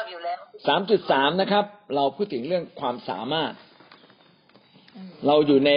[0.00, 1.64] อบอยู่แล้วสามจุดสามนะครับ
[1.96, 3.52] เราพูดถึงเรื่องความสามารถ
[5.26, 5.70] เราอยู่ใน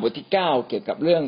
[0.00, 1.22] บทที่เก้าเกี่ยวกับเรื่อง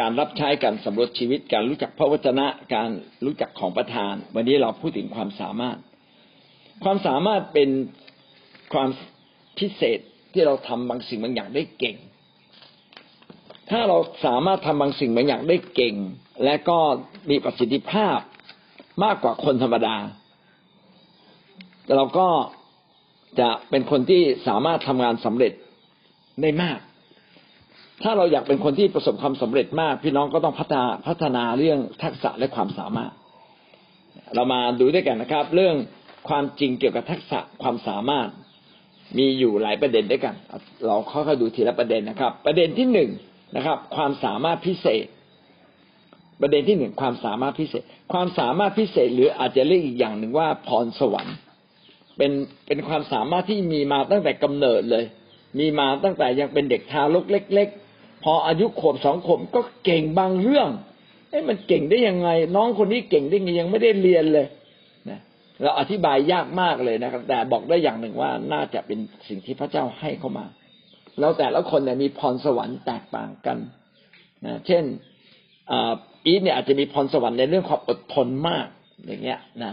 [0.00, 2.90] การรับใช้การสำรวจชีวิต การรู้จักพระวจนะ การ
[3.24, 5.78] รู้จักของประทาน วันนี้เราพูดถึงความสามารถ
[6.84, 7.70] ความสามารถเป็น
[8.72, 8.88] ความ
[9.58, 9.98] พิเศษ
[10.32, 11.96] ที่เราทำบางสิ่งบางอย่างได้เก่ง
[13.70, 15.94] ถ้าเราสามารถทำบางสิ่งบางอย่างได้เก่ง
[16.44, 16.78] และก็
[17.30, 18.18] มีประสิทธิภาพ
[19.04, 19.96] มากกว่าคนธรรมดา
[21.94, 22.28] เราก็
[23.40, 25.52] จะเป็นคนที่สามารถทำงานสำเร็จ
[26.42, 26.78] ได้มาก
[28.02, 33.12] ถ้าเราอยากเป็นคนที่ประสบความสำเร็จมาก พี่น้องก็ต้องพัฒนาพัฒนาเรื่องทักษะและความสามารถ
[34.34, 35.74] เรามาดูด้วยกันนะครับ เรื่อง
[36.28, 38.28] ความจริงเกี่ยวกับทักษะความสามารถ
[39.18, 40.34] มีอยู่หลายประเด็นด้วยกัน
[40.86, 43.10] เราค่อยๆดูทีละประเด็นนะครับ ประเด็นที่หนึ่ง
[43.56, 45.06] นะครับ ความสามารถพิเศษ
[46.40, 47.82] ประเด็นที่หนึ่งความสามารถพิเศษ
[48.12, 51.36] ความสามารถพิเศษ หรืออาจจะเรียกอีกอย่างหนึ่งว่าพรสวรรค์
[52.16, 52.32] เป็น
[52.66, 55.04] เป็นความสามารถที่มีมาตั้งแต่กำเนิดเลย
[55.58, 60.68] มีมาตั้งแต่ยังเป็นเด็กทารกเล็ก ๆ พออายุขวบสองขวบก็เก่งบางเรื่อง
[61.30, 64.46] เอ้มันเก่งได้ยังไง น้องคนนี้เก่งได้ไงยังไม่ได้เรียนเลย
[65.10, 65.18] นะ
[65.62, 70.46] เราอธิบายยากมากเลยนะครับ แต่บอกได้อย่างหนึ่งว่าน่าจะเป็นสิ่งที่พระเจ้าให้เข้ามา
[71.20, 73.58] แล้วแต่ละคนเนี่ยมีพรสวรรค์แตกต่างกัน
[74.46, 74.84] นะเช่น
[75.70, 78.66] อีทเนี่ยอาจจะมีพรสวรรค์ในเรื่องความอดทนมาก
[79.06, 79.72] อย่างเงี้ยนะ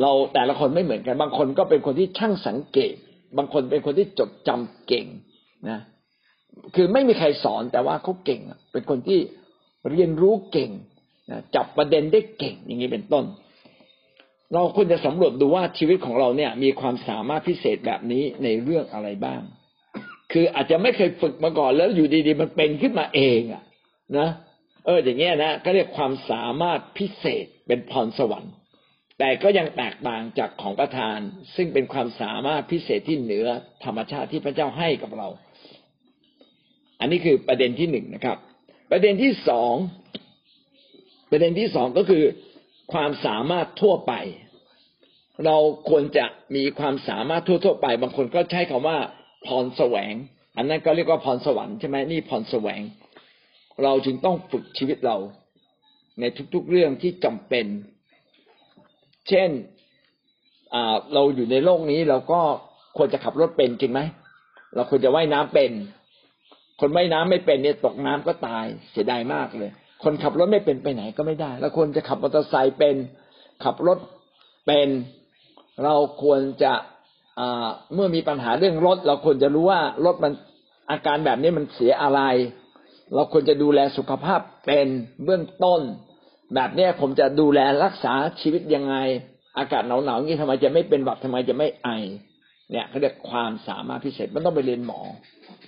[0.00, 2.94] เราแต่ละคนไม่เหมือนกัน บางคนก็เป็นคนที่ช่างสังเกต
[3.36, 5.06] บางคนเป็นคนที่จดจำเก่ง
[5.68, 5.78] นะ
[6.74, 8.40] คือไม่มีใครสอนแต่ว่าเขาเก่ง
[8.72, 9.18] เป็นคนที่
[9.90, 10.70] เรียนรู้เก่ง
[11.30, 13.24] นะจับประเด็นได้เก่งอย่างนี้เป็นต้น
[14.54, 19.40] เราควรจะสำรวจดูว่าชีวิตของเราเนี่ย มีความสามารถพิเศษแบบนี้ในเรื่องอะไรบ้าง
[20.32, 23.62] คืออาจจะไม่เคยฝึกมาก่อนแล้วอยู่ดีๆ มันเป็นขึ้นมาเองอะ
[24.18, 24.28] นะ
[24.86, 28.54] เอออย่างเงี้ยนะก็เรียกความสามารถพิเศษเป็นพรสวรรค์
[29.18, 31.18] แต่ก็ยังแตกต่างจากของประทาน
[31.56, 33.46] ซึ่งเป็นความสามารถพิเศษที่เหนือ
[33.84, 35.28] ธรรมชาติที่พระเจ้าให้กับเรา
[37.00, 38.38] อันนี้คือประเด็นที่หนึ่งนะครับ
[38.90, 39.74] ประเด็นที่สอง
[41.30, 42.24] ประเด็นที่สองก็คือ
[42.92, 44.12] ความสามารถทั่วไป
[45.46, 45.56] เรา
[45.88, 48.98] ควรจะมีความสามารถทั่ว ๆ ไป บางคนก็ใช้คำว่า
[49.46, 50.14] พรแสวง
[50.56, 52.80] อันนั้นก็เรียกว่าพรสวรรค์ใช่ไหมนี่พรแสวง
[53.82, 55.16] เราจึงต้องฝึกชีวิตเรา
[56.20, 56.24] ใน
[56.54, 57.66] ทุกๆเรื่องที่จำเป็น
[59.28, 59.50] เช่น
[61.14, 62.40] เราอยู่ในโลกนี้เราก็
[62.96, 64.00] ควรจะขับรถเป็นจริงไหม
[64.74, 65.70] เราควรจะว่ายน้ำเป็น
[66.80, 69.70] คนว่ายน้ำไม่เป็นเนี่ยตกน้ำก็ตายเสียดายมากเลย
[70.02, 72.96] คนขับรถไม่เป็นไปไหนก็ไม่ได้ แล้วคนจะขับมอเตอร์ไซค์เป็น
[73.64, 73.98] ขับรถ
[74.66, 74.88] เป็น
[75.84, 76.72] เราควรจะ
[77.94, 80.32] เมื่อมีปัญหาเรื่องรถ เราควรจะรู้ว่ารถมัน
[80.90, 82.20] อาการแบบนี้มันเสียอะไร
[83.14, 84.86] เราควรจะดูแลสุขภาพเป็น
[85.24, 85.80] เบื้องต้น
[86.54, 88.96] แบบนี้ผมจะดูแลรักษาชีวิตยังไง
[89.58, 91.88] อากาศหนาวๆนี้ทำไมจะไม่เป็นหวัดทำไมจะไม่ไอ
[92.70, 95.00] เนี่ยเขาเรียกความสามารถพิเศษมันต้องไปเรียนหมอ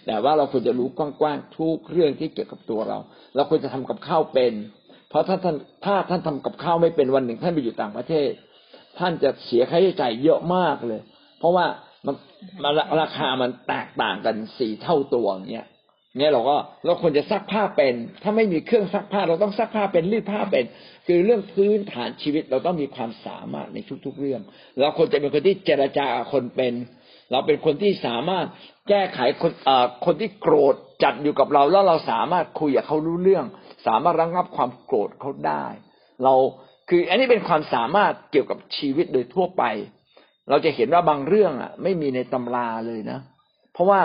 [0.06, 2.98] แต่ว่าเราควรจะรู้กว้างๆทุกเรื่องที่เกี่ยวกับตัวเรา
[3.34, 4.52] เราควรจะทำกับข้าวเป็น
[5.08, 8.30] เพราะถ้าท่านถ้าท่านทำกับข้าวไม่เป็นวันหนึ่งท่านไปอยู่ต่างประเทศ
[8.98, 11.00] ท่านจะเสียค่าใช้จ่ายเยอะมากเลย
[11.38, 11.66] เพราะว่า
[12.06, 12.14] มัน
[13.00, 15.66] ราคามันแตกต่างกันสี่เท่าตัวเนี่ย
[16.18, 20.64] เนี่ยเราก็เราควรจะซักผ้าเป็น ถ้าไม่มีเครื่องซักผ้า เราต้องซักผ้าเป็นรีดผ้าเป็น
[21.06, 24.40] คือเรื่องพื้นฐานชีวิตเราต้องมีความสามารถในทุก ๆ เรื่อง
[24.80, 26.74] เราควรจะเป็นคนที่เจรจาคนเป็น
[27.30, 28.46] เราเป็นคนที่สามารถ
[28.88, 33.44] แก้ไขคนเอ่อคนที่โกรธจัดอยู่กับเราแล้วเราสามารถคุยกับเขารู้เรื่อง
[33.86, 35.66] สามารถระงับความโกรธเขาได้
[36.24, 36.34] เรา
[36.88, 39.64] คืออันนี้เป็นความสามารถเกี่ยวกับชีวิตโดยทั่วไป
[40.48, 43.18] เราจะเห็นว่าบางเรื่องอะ ไม่มีในตำราเลยนะ
[43.72, 44.00] เพราะว่า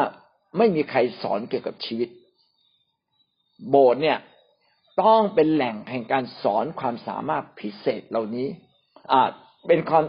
[0.58, 2.10] ไม่มีใครสอนเกี่ยวกับชีวิต
[3.70, 4.18] โบสถ์เนี่ย
[5.02, 8.48] ต้องเป็นแหล่งแห่งการสอนความสามารถพิเศษเหล่านี้
[9.12, 9.22] อ่า
[9.68, 10.06] เป็นความ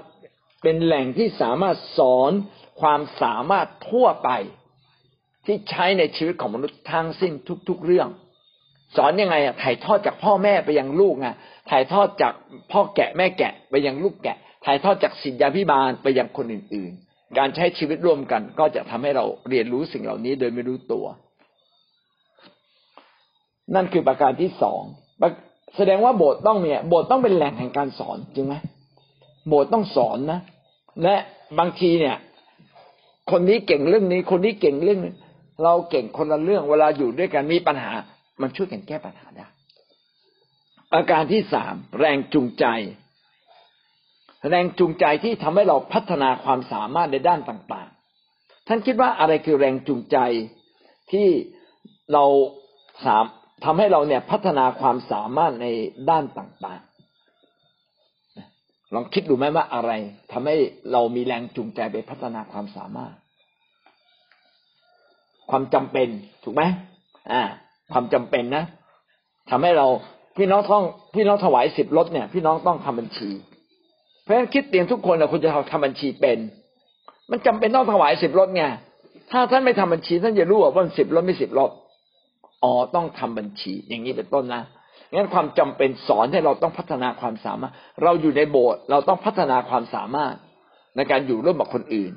[0.63, 2.33] เป็นแหล่งที่สามารถสอน
[2.81, 4.31] ความสามารถทั่วไป
[5.47, 7.33] ที่ใช้ในชีวิตของมนุษย์ทั้งสิ้น
[7.69, 8.09] ทุก ๆ เรื่อง
[8.97, 11.29] สอนยังไงอะถ่ายทอดจากพ่อแม่ไปยังลูกไง
[11.71, 12.35] ถ่ายทอดจาก
[12.73, 21.07] พ่อแกะแม่แกะไปยังลูกแกะ ถ่ายทอดจากสิทธาพิบาลไปยังคนอื่น ๆ การใช้ชีวิตร่วมกัน ก็จะทำให้เราเรียนรู้สิ่งเหล่านี้โดยไม่รู้ตัว
[23.75, 24.83] นั่นคือประการที่สอง
[25.77, 28.55] แสดงว่าโบสถ์ต้องเนี่ยโบสถ์ต้องเป็นแหล่งแห่งการสอนจริงไหม
[29.49, 30.41] โบสถ์ต้องสอนนะ
[31.03, 31.17] และ
[31.59, 32.17] บางทีเนี่ย
[33.31, 35.01] คนนี้เก่งเรื่องนี้ คนนี้เก่งเรื่อง
[35.63, 37.93] เราเก่งคนละเรื่องเวลาอยู่ด้วยกันมีปัญหา
[38.41, 39.47] มันช่วยกันแก้ปัญหาได้
[40.95, 42.65] อาการที่สามแรงจูงใจ
[44.49, 50.17] แรงจูงใจที่ทำให้เราพัฒนาความสามารถในด้านต่างๆ ท่านคิดว่าอะไรคือแรงจูงใจ
[51.13, 51.29] ที่
[52.13, 52.25] เรา
[53.05, 53.25] สาม
[53.65, 55.67] ทำให้เราเนี่ยพัฒนาความสามารถใน
[56.11, 59.93] ด้านต่างๆ ลองคิดดูไหมว่าอะไร
[60.33, 60.57] ทำให้
[60.93, 63.15] เรามีแรงจูงใจไปพัฒนาความสามารถ
[65.51, 66.09] ความจำเป็น
[66.45, 66.63] ถูกไหม
[67.33, 67.43] อ่า
[67.93, 68.65] ความจำเป็นนะ
[69.51, 69.87] ทำให้เรา
[70.37, 70.85] พี่น้องต้อง
[71.15, 73.31] พี่น้องถวายสิบรถเนี่ย พี่น้องต้องทำบัญชี
[74.31, 76.39] ราะฉะนั้นคิดเตียงทุกคนนะคุณจะทำบัญชีเป็น
[77.31, 78.63] มันจำเป็นต้องถวายสิบรถไง
[79.33, 81.71] ถ้าท่านไม่ทำบัญชีท่านจะรู้ว่าสิบรถไม่สิบรถ
[82.65, 84.63] อ๋อต้องทำบัญชี อย่างนี้เป็นต้นนะ
[85.13, 87.73] งั้นความจำเป็นสอนให้เราต้องพัฒนาความสามารถ
[88.03, 90.35] เราอยู่ในโบสถ์เราต้องพัฒนาความสามารถ
[90.97, 92.13] ในการอยู่ร่วมกับคนอื่น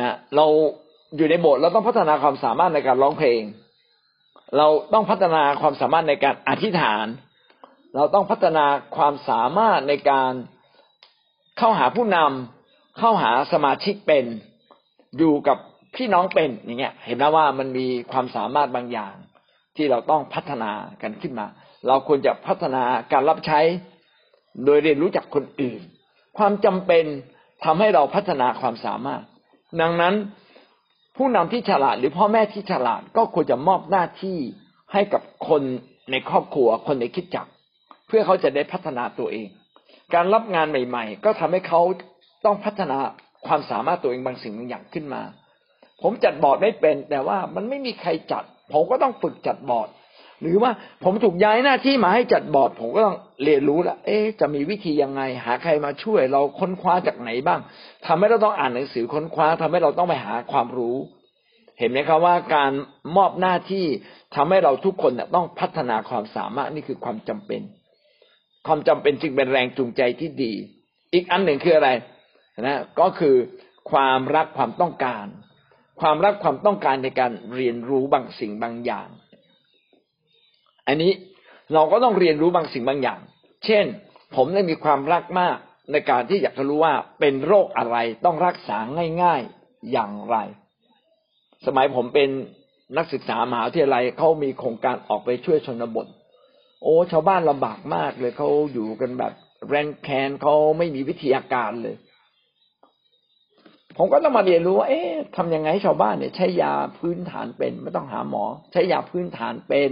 [0.00, 0.46] นะเรา
[1.16, 3.42] อยู่ในโบสถ์เราต้องพัฒนาความสามารถในการร้องเพลง
[4.56, 7.06] เราต้องพัฒนาความสามารถในการอธิษฐาน
[7.96, 8.64] เราต้องพัฒนา
[8.96, 10.32] ความสามารถในการ
[11.58, 14.24] เข้าหาผู้นำเข้าหาสมาชิกเป็น
[15.18, 15.58] อยู่กับ
[15.96, 19.14] พี่น้องเป็นอย่างเงี้ย เห็นไหมว่ามันมีความสามารถบางอย่าง
[19.76, 20.70] ที่เราต้องพัฒนา
[21.02, 21.46] กันขึ้นมา
[21.86, 22.82] เราควรจะพัฒนา
[23.12, 23.60] การรับใช้
[24.64, 25.80] โดยเรียนรู้จากคนอื่น
[26.38, 27.04] ความจำเป็น
[27.64, 29.22] ทำให้เราพัฒนาความสามารถ
[29.80, 30.14] ดังนั้น
[31.16, 34.38] ผู้นำที่ฉลาดหรือพ่อแม่ที่ฉลาดก็ควรจะมอบหน้าที่
[34.92, 35.62] ให้กับคน
[36.10, 37.46] ในครอบครัวคนในคิดจัก
[38.06, 39.48] เพื่อเขาจะได้พัฒนาตัวเอง
[40.14, 41.80] การรับงานใหม่ ๆ ก็ทำให้เขา
[42.44, 42.98] ต้องพัฒนา
[43.46, 45.22] ความสามารถตัวเองบางสิ่งบางอย่างขึ้นมา
[46.02, 49.88] ผมจัดบอร์ดไม่เป็น แต่ว่ามันไม่มีใครจัด ผมก็ต้องฝึกจัดบอร์ด
[50.42, 50.70] หรือว่า
[51.04, 57.60] ผมถูกย้ายหน้าที่มาให้จัดบอร์ด ผมก็ต้องเรียนรู้ละเอ๊จะมีวิธียังไง หาใครมาช่วย เราค้นคว้าจากไหนบ้าง
[58.06, 60.96] ทำให้เราต้องอ่านหนังสือค้นคว้าทำให้เราต้องไปหาความรู้
[61.78, 62.72] เห็นไหมครับว่าการ
[63.16, 63.86] มอบหน้าที่
[64.34, 67.62] ทำให้เราทุกคนต้องพัฒนาความสามารถนี่คือความจำเป็น
[68.68, 70.52] ความจำเป็นจึงเป็นแรงจูงใจที่ดี
[71.12, 71.90] อีกอันหนึ่งคืออะไร
[72.66, 73.34] นะก็คือ
[73.90, 75.26] ความรักความต้องการ
[76.00, 79.08] ความรักความต้องการในการเรียนรู้บางสิ่งบางอย่าง
[80.86, 81.12] อันนี้
[81.74, 83.20] เราก็ต้องเรียนรู้บางสิ่งบางอย่าง
[83.64, 83.84] เช่น
[84.36, 85.56] ผมได้มีความรักมาก
[85.92, 88.78] ในการที่อยากจะรู้ว่าเป็นโรคอะไรต้องรักษา
[89.22, 90.36] ง่ายๆอย่างไร
[91.66, 92.28] สมัยผมเป็น
[92.96, 96.06] นักศึกษามหาวิทยาลัยเขามีโครงการออกไปช่วยชนบท
[96.82, 99.32] โอ้ชาวบ้านลำบากมากเลยเขาอยู่กันแบบ
[99.68, 101.96] แรนแคนเขาไม่มีวิทยาการเลย
[103.96, 109.90] ผมก็ต้องมาเรียนรู้ว่า เอ๊ะทำยังไงให้ชาวบ้านเนี่ย ใช้ยาพื้นฐานเป็น ไม่ต้องหาหมอ ใช้ยาพื้นฐานเป็น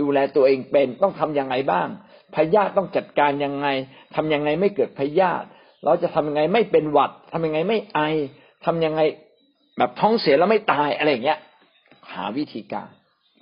[0.00, 1.88] ดูแลตัวเองเป็น ต้องทํำยังไงบ้าง
[2.34, 3.66] พยาธิต้องจัดการยังไง
[4.14, 5.46] ทำยังไงไม่เกิดพยาธิ
[5.84, 7.98] เราจะทำยังไงไม่เป็นหวัดทำยังไงไม่ไอ
[8.64, 9.00] ทำยังไง
[9.78, 11.38] แบบท้องเสียแล้วไม่ตายอะไรอย่างเงี้ย
[12.12, 12.88] หาวิธีการ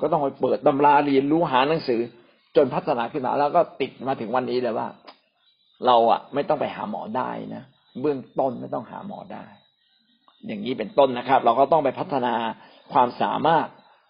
[0.00, 2.00] ก็ต้องไปเปิดตำราเรียนรู้หาหนังสือ
[2.56, 4.88] จนพัฒนาขึ้นมาแล้วก็ติดมาถึงวันนี้เลยว่า
[5.86, 7.62] เราอะ ไม่ต้องไปหาหมอได้นะ
[8.00, 9.44] เบื้องต้นไม่ต้องหาหมอได้
[10.46, 12.34] อย่างนี้เป็นต้นนะครับ เราก็ต้องไปพัฒนา
[12.92, 13.66] ความสามารถ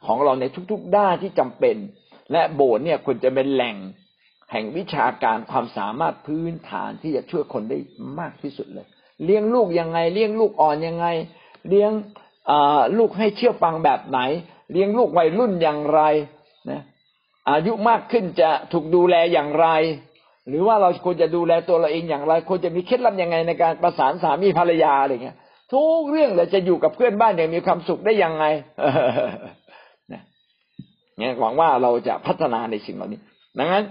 [0.07, 1.77] ของเราในทุกๆด้านที่จำเป็น
[2.33, 3.77] และโบสถ์เนี่ยควรจะเป็นแหล่ง
[4.53, 7.79] แห่งวิชาการความสามารถพื้นฐานที่จะช่วยคนได้
[8.19, 8.87] มากที่สุดเลย
[9.25, 11.07] เลี้ยงลูกยังไง เลี้ยงลูกอ่อนยังไง
[11.69, 11.91] เลี้ยง
[12.99, 14.21] ลูกให้เชื่อฟังแบบไหน
[14.73, 16.01] เลี้ยงลูกวัยรุ่นอย่างไร
[16.71, 16.83] นะ
[17.51, 19.69] อายุมากขึ้นจะถูกดูแลอย่างไร
[20.49, 25.37] หรือว่าเราควรจะดูแลตัวเราเองอย่างไรควรจะมีเคล็ดลับยังไงในการประสานสามีภรรยาอะไรเงี้ย
[25.73, 28.45] ทุกเรื่องเลยจะอยู่กับเพื่อนบ้านอย่างมีความสุขได้ยังไง
[31.19, 33.21] เนี่ยหวังว่าเราจะพัฒนาในสิ่งเหล่านี้
[33.59, 33.85] ดังนั้น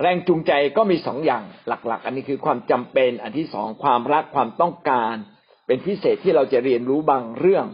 [0.00, 5.14] แรงจูงใจก็มีสองอย่างหลัก ๆ อันนี้คือความจำเป็น อันที่สองความรักความต้องการ
[5.66, 7.66] เป็นพิเศษที่เราจะเรียนรู้บางเรื่อง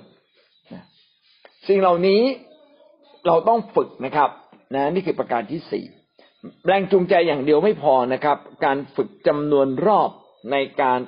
[1.69, 2.23] สิ่งเหล่านี้
[3.27, 4.31] เราต้องฝึกนะครับ
[4.75, 5.85] นะนี่คือประการที่สี่
[6.67, 10.11] แรงจูงใจอย่างเดียวไม่พอนะครับ การฝึกจำนวนรอบ
[10.53, 11.01] ในการ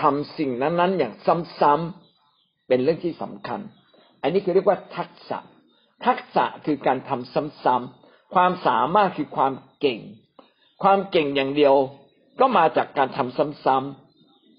[0.00, 1.14] ทำสิ่งนั้นๆ อย่าง
[1.60, 3.60] ซ้ำๆเป็นเรื่องที่สำคัญ
[4.22, 5.38] อันนี้คือเรียกว่าทักษะ
[6.06, 7.32] ทักษะคือการทำ
[7.64, 10.00] ซ้ำๆความสามารถคือความเก่ง
[10.82, 11.74] ความเก่งอย่างเดียว
[12.40, 13.76] ก็มาจากการทำซ้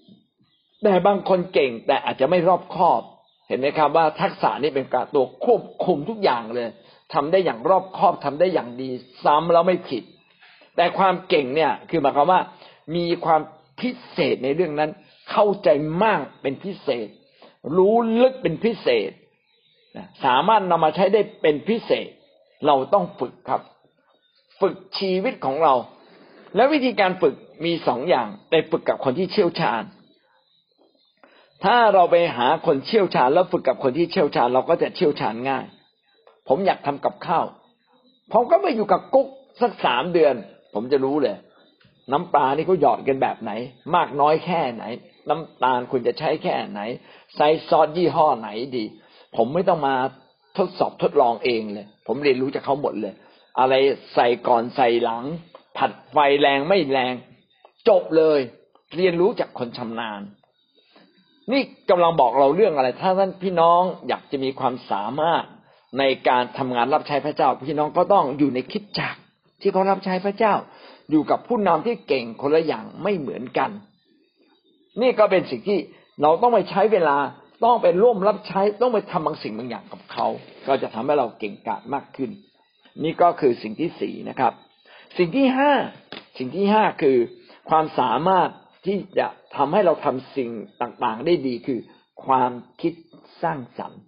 [0.00, 3.02] ๆแต่บางคนเก่งแต่อาจจะไม่รอบคอบ
[3.48, 6.68] เห็นไหมครับว่าทักษะนี้เป็นการตัวควบคุมทุกอย่างเลย
[7.14, 8.90] ทำได้อย่างรอบคอบทำได้อย่างดี
[9.24, 10.02] ซ้ำแล้วไม่ผิด
[10.76, 12.40] แต่ความเก่งเนี่ยคือหมายความว่า
[12.96, 13.40] มีความ
[13.80, 14.90] พิเศษในเรื่องนั้น
[15.30, 15.68] เข้าใจ
[16.04, 17.08] มากเป็นพิเศษ
[17.76, 19.10] รู้ลึกเป็นพิเศษ
[20.24, 22.08] สามารถนำมาใช้ได้เป็นพิเศษ
[22.66, 23.60] เราต้องฝึกครับ
[24.60, 25.74] ฝึกชีวิตของเรา
[26.56, 29.82] และวิธีการฝึกมีสองอย่างไปฝึกกับคนที่เชี่ยวชาญ
[31.64, 35.64] ถ้าเราไปหาคนเชี่ยวชาญ แล้วฝึกกับคนที่เชี่ยวชาญ เราก็จะเชี่ยวชาญง่าย
[36.48, 37.44] ผมอยากทำกับข้าว
[38.32, 39.28] ผมก็ไปอยู่กับกุ๊ก
[39.60, 40.34] สักสามเดือน
[40.74, 41.36] ผมจะรู้เลย
[42.12, 43.52] น้ำปลานี่เขาหยอดกันแบบไหน
[43.94, 44.84] มากน้อยแค่ไหน
[45.28, 46.80] น้ำตาลคุณจะใช้แค่ไหน
[47.36, 48.84] ใส่ซอสยี่ห้อไหนดี
[49.36, 49.94] ผมไม่ต้องมา
[50.56, 53.14] ทดสอบทดลองเองเลย ผมเรียนรู้จากเขาหมดเลย
[53.58, 53.74] อะไร
[54.14, 55.24] ใส่ก่อนใส่หลัง
[55.76, 57.14] ผัดไฟแรงไม่แรง
[57.88, 58.40] จบเลย
[58.96, 60.20] เรียนรู้จากคนชำนาญ
[61.52, 65.44] นี่กำลังบอกเราเรื่องอะไร ถ้าท่านพี่น้องอยากจะมีความสามารถ
[65.98, 69.14] ในการทำงานรับใช้พระเจ้า พี่น้องก็ต้องอยู่ในคิดจัก
[69.60, 70.54] ที่เขารับใช้พระเจ้า
[71.10, 73.70] อยู่กับผู้นำที่เก่งคนละอย่างไม่เหมือนกัน
[75.00, 75.78] นี่ก็เป็นสิ่งที่
[76.22, 77.16] เราต้องไปใช้เวลา
[77.64, 80.26] ต้องไปร่วมรับใช้ต้องไปทำบางสิ่งบางอย่างกับเขา
[80.66, 82.30] ก็จะทำให้เราเก่งกาจมากขึ้น
[83.04, 84.52] นี่ก็คือสิ่งที่สี่นะครับ
[85.18, 85.72] สิ่งที่ห้า
[86.38, 87.16] สิ่งที่ห้าคือ
[87.70, 88.48] ความสามารถ
[88.86, 90.50] ที่จะทำให้เราทำสิ่ง
[90.82, 91.80] ต่างๆ ได้ดีคือ
[92.26, 92.92] ความคิด
[93.42, 94.00] สร้างสรรค์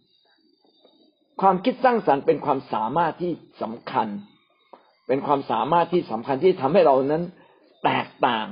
[1.40, 4.08] ความคิดสร้างสรรค์เป็นความสามารถที่สำคัญ
[5.08, 7.22] เป็นความสามารถที่สำคัญที่ทำให้เรานั้น
[7.84, 8.48] แตกต่าง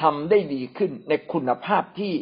[0.00, 2.12] ทำได้ดีขึ้นในคุณภาพที่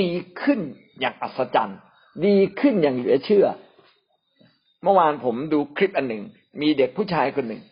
[0.00, 0.10] ดี
[0.42, 0.60] ขึ้น
[1.00, 1.78] อย่างอัศจรรย์
[2.26, 3.46] ดีขึ้นอย่างเหลือเชื่อ
[4.82, 6.22] เมื่อวานผมดูคลิปอันหนึ่ง
[6.60, 7.62] มีเด็กผู้ชายคนหนึ่ง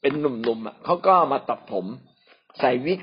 [0.00, 1.86] เป็นหนุ่มๆเขาก็มาตัดผม
[2.60, 3.00] ใส่วิก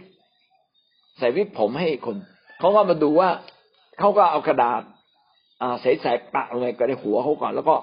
[1.17, 2.17] ใส่วิกผมให้คน
[2.60, 3.29] เขาก็มาดูว่า
[4.00, 4.81] เขาก็เอากระดาษ
[5.82, 7.75] ใส่ๆปะลงไปก็ในหัวเขาก่อน แล้วก็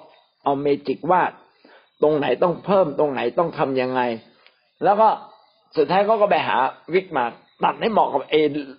[0.45, 1.33] เอาเมจิกวาด
[2.03, 4.01] ตรงไหนต้องเพิ่มตรงไหนต้องทํำยังไง
[4.85, 5.09] แล้วก็
[5.77, 6.57] สุดท้ายเขาก็ไปหา
[6.95, 7.25] วิกมา
[7.65, 8.35] ตัดให้เหมาะกับเอ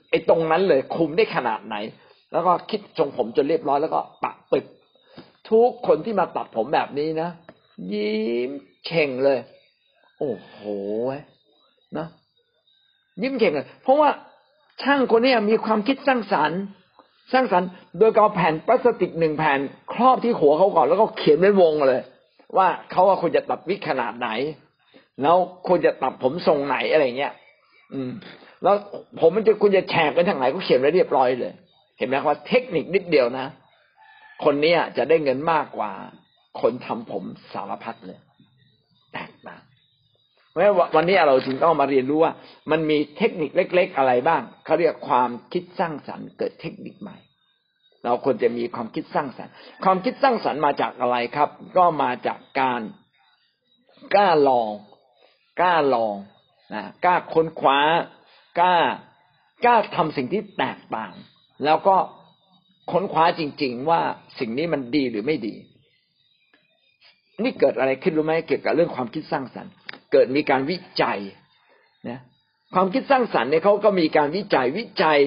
[0.10, 1.76] ไอตรงนั้นเลยคุมได้ขนาดไหน
[2.32, 4.66] แล้วก็คิดทรงผมจนเรียบร้อยแล้วก็ปะปึก
[5.50, 7.30] ทุกคนที่มาตัดผมแบบนี้นะ
[7.94, 8.52] ยิ้ม
[8.86, 9.40] เข่งเลย
[10.20, 10.58] โอ้โห
[11.98, 12.08] นะ
[13.22, 14.10] ยิ้มเข่งเลยเพราะว่า
[14.82, 16.62] ช่างคนนี้มีความคิดสร้างสรรค์
[17.32, 19.60] สร้างสรรค์โดยเอาแผ่นพลาสติกหนึ่งแผ่น
[19.94, 22.02] ครอบที่หัวเขาก่อนแล้วก็เขียนเป็นวงเลย
[22.58, 24.30] ว่าเขาว่าควรจะตัดวิกขนาดไหน
[25.22, 27.34] แล้วควรจะตัดผมทรงไหนอะไรเงี้ย
[27.94, 28.12] อืม
[28.64, 28.76] แล้ว
[29.20, 31.54] ผมมันจะคุณจะแฉกไปทางไหนก็เขียนไว้เรียบร้อยเลย
[31.98, 33.48] เห็นไหมว่าเทคนิคนิดเดียวนะ
[34.44, 35.92] คนนี้จะได้เงินมากกว่า
[36.62, 38.20] คนทำผมสารพัดเลย
[39.14, 39.62] แตกต่าง
[40.60, 42.34] ราะวันนี้เราจึงต้องมาเรียนรู้ว่า
[42.72, 47.18] มันมีเทคนิคเล็ก ๆ อะไรบ้างเขาเรียกความคิดสร้างสรรค์เกิดเทคนิคใหม่
[48.04, 52.82] เราควรจะมีความคิดสร้างสรรค์ ความคิดสร้างสรรค์มาจากอะไรครับ ก็มาจากการ
[54.16, 54.72] กล้าลอง
[55.62, 56.16] กล้าลอง
[56.74, 57.80] นะกล้าค้นคว้า
[58.60, 58.76] กล้า
[59.66, 61.14] กล้าทำสิ่งที่แตกต่าง
[61.66, 61.98] แล้วก็
[62.92, 64.02] ค้นคว้าจริง ๆ ว่า
[64.40, 65.56] สิ่งนี้มันดีหรือไม่ดี
[67.44, 69.74] นี่เกิดอะไรขึ้นรู้ไหมเกี่ยวกับเรื่องความคิดสร้างสรรค์
[70.12, 71.20] เกิดมีการวิจัย
[72.10, 72.20] นะ
[72.74, 75.20] ความคิดสร้างสรรค์เนี่ยเขาก็มีการวิจัยวิจัย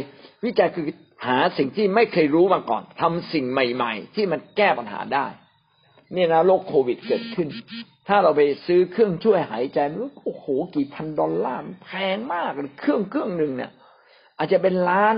[0.44, 0.86] วิจัยคือ
[1.26, 5.26] หาสิ่งที่ไม่เคยรู้มาก่อนทำสิ่งใหม่ ๆ ที่มันแก้ปัญหาได้
[6.12, 7.48] เนี่ยนะโรคโควิดเกิดขึ้น
[8.08, 13.70] ถ้าเราไปซื้อเครื่องช่วยหายใจมันโอ้โหกี่พันดอลลาร์แพงมากเลยเครื่องเครื่องหนึ่งเนี่ย
[14.38, 15.14] อาจจะเป็นล้าน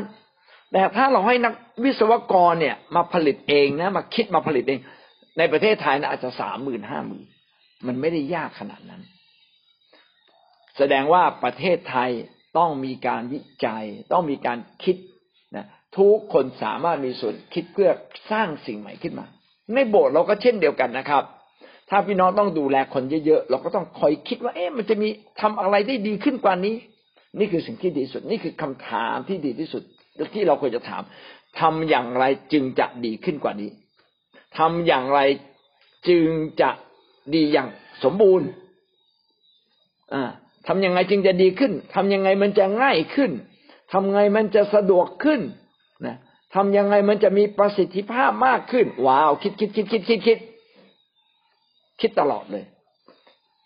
[0.73, 1.55] แต่ถ้าเราให้นัก
[1.85, 4.81] วิศวกรเนี่ย มาผลิตเองนะมาคิดมาผลิตเอง
[5.39, 7.25] ในประเทศไทยนะอาจจะสามหมื่นห้าหมื่น
[7.87, 9.03] มันไม่ได้ยากขนาดนั้น
[10.79, 12.11] แสดงว่าประเทศไทย
[12.59, 14.97] ต้องมีการวิจัย ต้องมีการคิด
[15.57, 15.67] นะ
[15.97, 17.91] ทุกคนสามารถมีส่วนคิดเพื่อ
[18.31, 19.27] สร้างสิ่งใหม่ขึ้นมา
[19.75, 21.25] ในโบสถ์เราก็เช่นเดียวกันนะครับ
[21.91, 25.09] ถ้าพี่น้องต้องดูแลคนเยอะๆเราก็ต้องคอยคิดว่า เอ๊ะมันจะมี
[25.41, 26.75] ทำอะไรได้ดีขึ้นกว่านี้
[27.39, 29.83] นี่คือสิ่งที่ดีสุด นี่คือคำถามที่ดีที่สุด
[30.35, 31.03] ที่เราควรจะถาม
[31.61, 33.71] ทำอย่างไรจึงจะดีขึ้นกว่านี้
[34.59, 35.21] ทำอย่างไร
[36.09, 36.29] จึง
[36.61, 36.71] จะ
[37.35, 37.69] ดีอย่าง
[38.05, 38.49] สมบูรณ์
[40.15, 40.23] อ่า
[40.67, 43.31] ทำยังไงจึงจะดีขึ้นทำยังไงมันจะง่ายขึ้น
[43.93, 45.41] ทำไงมันจะสะดวกขึ้น
[46.07, 46.17] นะ
[46.55, 50.39] ทำยังไงมันจะมีประสิทธิภาพมากขึ้น ว้าว คิดคิดคิดคิดคิดคิด
[52.01, 52.65] คิดตลอดเลย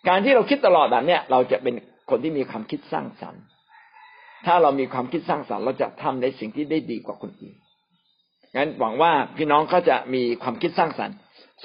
[0.08, 1.74] การที่เราคิดตลอดแบบเนี้ยเราจะเป็น
[2.10, 3.42] คนที่มีความคิดสร้างสรรค์
[4.46, 7.54] ถ้าเรามีความคิดสร้างสรรค์ เราจะทำในสิ่งที่ได้ดีกว่าคนอื่น
[8.56, 11.16] งั้นหวังว่าพี่น้องก็จะมีความคิดสร้างสรรค์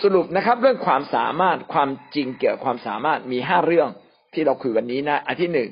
[0.02, 3.90] สรุปนะครับ เรื่องความสามารถความจริงเกี่ยวกับความสามารถมีห้าเรื่อง
[4.36, 5.70] ที่เราคุยวันนี้นะอันที่หนึ่ง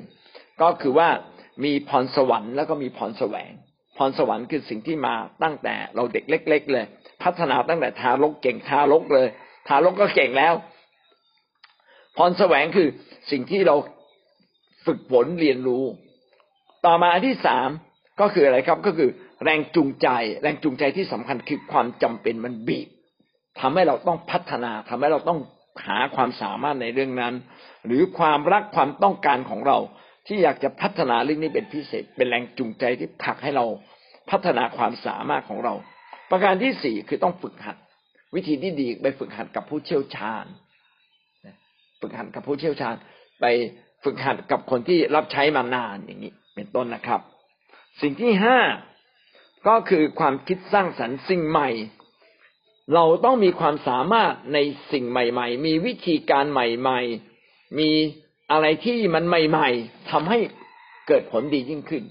[0.60, 1.08] ก็คือว่า
[1.64, 3.50] มีพรสวรรค์แล้วก็มีพรแสวง
[3.96, 6.84] พรสวรรค์คือสิ่งที่มาตั้งแต่เราเด็กเล็ก ๆ เลย
[7.22, 9.28] พัฒนาตั้งแต่ทารกเก่งทารกเลย
[9.68, 10.54] ทารกก็เก่งแล้ว
[12.16, 12.88] พรแสวงคือ
[13.30, 13.76] สิ่งที่เรา
[14.86, 15.84] ฝึกฝนเรียนรู้
[16.86, 17.68] ต่อมาอันที่สาม
[18.20, 19.10] ก็คืออะไรครับก็คือ
[19.44, 20.08] แรงจูงใจ
[20.42, 22.88] แรงจูงใจที่สำคัญคือความจำเป็นมันบีบ
[23.60, 25.40] ทำให้เราต้องพัฒนาทำให้เราต้อง
[25.86, 27.34] หาความสามารถในเรื่องนั้น
[27.86, 29.78] หรือความรักความต้องการของเรา
[30.26, 33.66] ที่อยากจะพัฒนาเรื่องนี้เป็นพิเศษ เป็นแรงจูงใจที่ผลักให้เรา
[34.30, 35.74] พัฒนาความสามารถของเรา
[36.30, 37.76] ประการที่สี่คือต้องฝึกหัด
[38.34, 40.44] วิธีที่ดีไปฝึกหัดกับผู้เชี่ยวชาญ
[42.00, 42.94] ฝึกหัดกับผู้เชี่ยวชาญ
[43.40, 43.44] ไป
[44.04, 47.20] ฝึกหัดกับคนที่รับใช้มานานอย่างนี้ เป็นต้นนะครับ
[48.02, 48.58] สิ่งที่ห้า
[49.68, 51.68] ก็คือความคิดสร้างสรรค์สิ่งใหม่
[52.94, 54.58] เราต้องมีความสามารถใน
[54.92, 57.00] สิ่งใหม่ ๆ มีวิธีการใหม่
[57.38, 57.90] ๆ มี
[58.50, 60.38] อะไรที่มันใหม่ ๆทำให้
[61.08, 62.04] เกิดผลดียิ่งขึ้น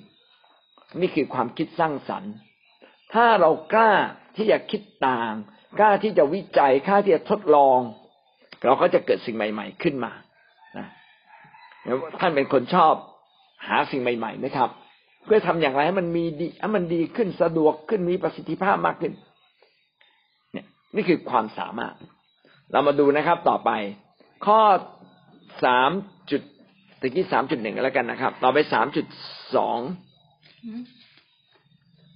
[1.02, 2.34] นี่คือความคิดสร้างสรรค์
[3.14, 3.92] ถ้าเรากล้า
[4.36, 5.34] ที่จะคิดต่าง
[5.80, 7.80] กล้าที่จะวิจัยกล้าที่จะทดลอง
[8.66, 10.12] เราก็จะเกิดสิ่งใหม่ ๆ ขึ้นมา
[10.78, 10.88] นะ
[12.20, 12.94] ท่านเป็นคนชอบ
[13.68, 14.70] หาสิ่งใหม่ๆไหมครับ
[15.26, 19.14] เพื่อทำอย่างไรให้มันมีดีให้มันดีขึ้นสะดวกขึ้นมีประสิทธิภาพมากขึ้น
[20.96, 21.96] นี่ยนี่คือความสามารถ
[22.72, 23.72] เรามาดูนะครับต่อไป
[24.46, 24.62] ข้อ
[25.66, 25.92] สาม
[26.32, 26.42] จุด
[27.02, 29.06] ตะกี้สามจุดหนึ่งแล้วกันนะครับ ต่อไปสามจุด
[29.56, 29.80] สอง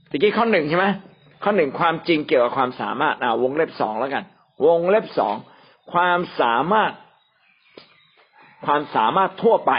[0.10, 0.86] ตะกี้ข้อหนึ่งใช่ไหม
[1.44, 4.24] ข้อหนึ่งความจริงเกี่ยวกับความสามารถอ่าวงเล็บสองแล้วกัน
[4.65, 5.36] วงเล็บสอง
[5.94, 6.91] ความสามารถ
[8.65, 9.74] ความสามารถทั่วไป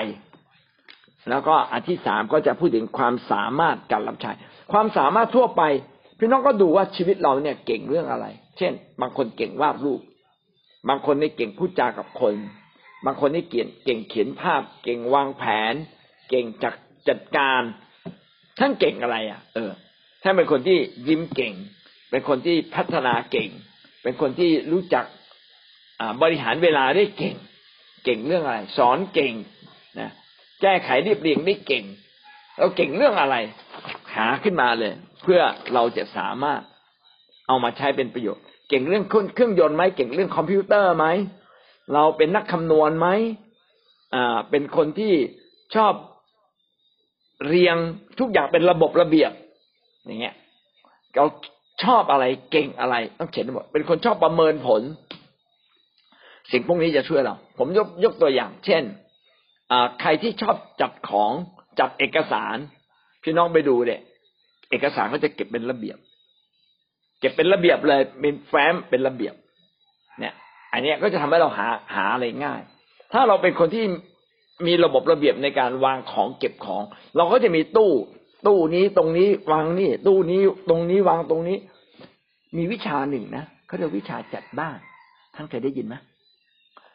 [1.31, 4.33] แล้วก็อันที่สามก็จะพูดถึงความสามารถการรับใช้
[4.73, 5.63] ความสามารถทั่วไป
[6.19, 8.27] พี่น้องก็ดูว่าชีวิตเราเนี่ยเก่งเรื่องอะไร
[8.59, 10.01] เช่น บางคนเก่งวาดรูป
[10.89, 12.35] บางคนนี่เก่งพูดจากับคน
[13.05, 15.75] บางคนนี่เก่งเก่งเขียนภาพ เก่งวางแผน
[16.31, 16.75] เก่งจัด
[17.09, 17.63] จัดการ
[18.59, 19.71] ท่านเก่งอะไรอะ เออ
[20.23, 21.55] ท่านเป็นคนที่ยิ้มเก่ง
[22.11, 23.51] เป็นคนที่พัฒนาเก่ง
[24.03, 25.05] เป็นคนที่รู้จัก
[26.23, 27.37] บริหารเวลาได้เก่ง
[28.05, 29.33] เก่งเรื่องอะไร สอนเก่ง
[30.01, 30.11] นะ
[30.63, 31.85] แก้ไขเรียบเรียงได้เก่ง
[32.59, 33.37] เราเก่งเรื่องอะไร
[34.15, 35.41] หาขึ้นมาเลย เพื่อ
[35.75, 36.61] เราจะสามารถ
[37.47, 41.07] เอามาใช้เป็นประโยชน์ เก่งเรื่องเครื่องยนต์ไหมเก่งเรื่องคอมพิวเตอร์ไหม
[41.95, 43.09] เราเป็นนักคำนวณไหม
[44.15, 45.13] อ่า เป็นคนที่
[45.75, 45.93] ชอบ
[47.47, 47.77] เรียง
[48.19, 49.33] ทุกอย่างเป็นระบบระเบียบ
[50.07, 50.35] อย่างเงี้ย
[51.17, 51.25] เรา
[51.85, 54.83] ชอบอะไรเก่งอะไรต้องเขียนหมดเป็นคนชอบประเมินผล
[56.51, 58.83] สิ่งพวกนี้จะช่วยเรา ผมยกยกตัวอย่าง เช่น
[60.01, 61.33] ใครที่ชอบจัดของ
[61.81, 62.57] จัดเอกสาร
[63.23, 63.97] พี่น้องไปดูเด็
[64.71, 65.99] เอกสารเขาจะเก็บเป็นระเบียบ
[67.21, 69.35] เก็บเป็นระเบียบเลยเป็นแฟ้มเป็นระเบียบ
[70.21, 70.35] เนี่ย
[70.73, 72.61] อันนี้ก็จะทำให้เราหาหาอะไรง่าย
[73.13, 73.85] ถ้าเราเป็นคนที่
[74.67, 76.83] มีระบบระเบียบในการวางของเก็บของ
[77.17, 77.93] เราก็จะมีตู้
[78.47, 81.57] ตู้นี้ตรงนี้วางนี่ ตู้นี้ตรงนี้วางตรงนี้
[82.57, 84.79] มีวิชาหนึ่งนะเขาเรียกวิชาจัดบ้าน
[85.35, 85.95] ท่านเคยได้ยินไหม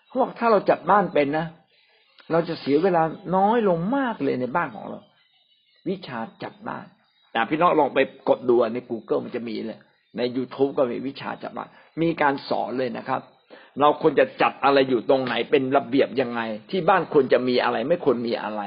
[0.07, 1.45] เขาบอกถ้าเราจัดบ้านเป็นนะ
[2.31, 3.03] เราจะเสียเวลา
[3.35, 4.99] น้อยลงมากเลยในบ้านของเรา
[5.89, 6.85] วิชาจัดบ้าน
[7.31, 9.79] แต่พี่น้องลองไปกดดูใน Google มันจะมีเลย
[10.17, 11.69] ใน YouTube ก็มีวิชาจัดบ้าน
[12.01, 13.21] มีการสอนเลยนะครับ
[13.79, 18.61] เราควรจะจัดอะไรอยู่ตรงไหนเป็นระเบียบยังไง ที่บ้านควรจะมีอะไร ไม่ควรมีอะไร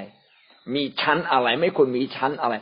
[0.74, 2.54] มีชั้นอะไร ไม่ควรมีชั้นอะไร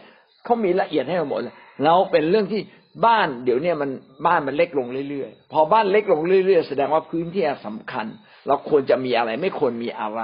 [0.44, 2.62] เขามีละเอียดให้เราหมดเลยเราเป็นเรื่องที่
[3.06, 3.90] บ้านเดี๋ยวนี้มัน
[4.26, 8.06] บ้านมันเล็กลงเรื่อยๆ พอบ้านเล็กลงเรื่อยๆ แสดงว่าพื้นที่สำคัญ
[8.46, 10.20] เราควรจะมีอะไร ไม่ควรมีอะไร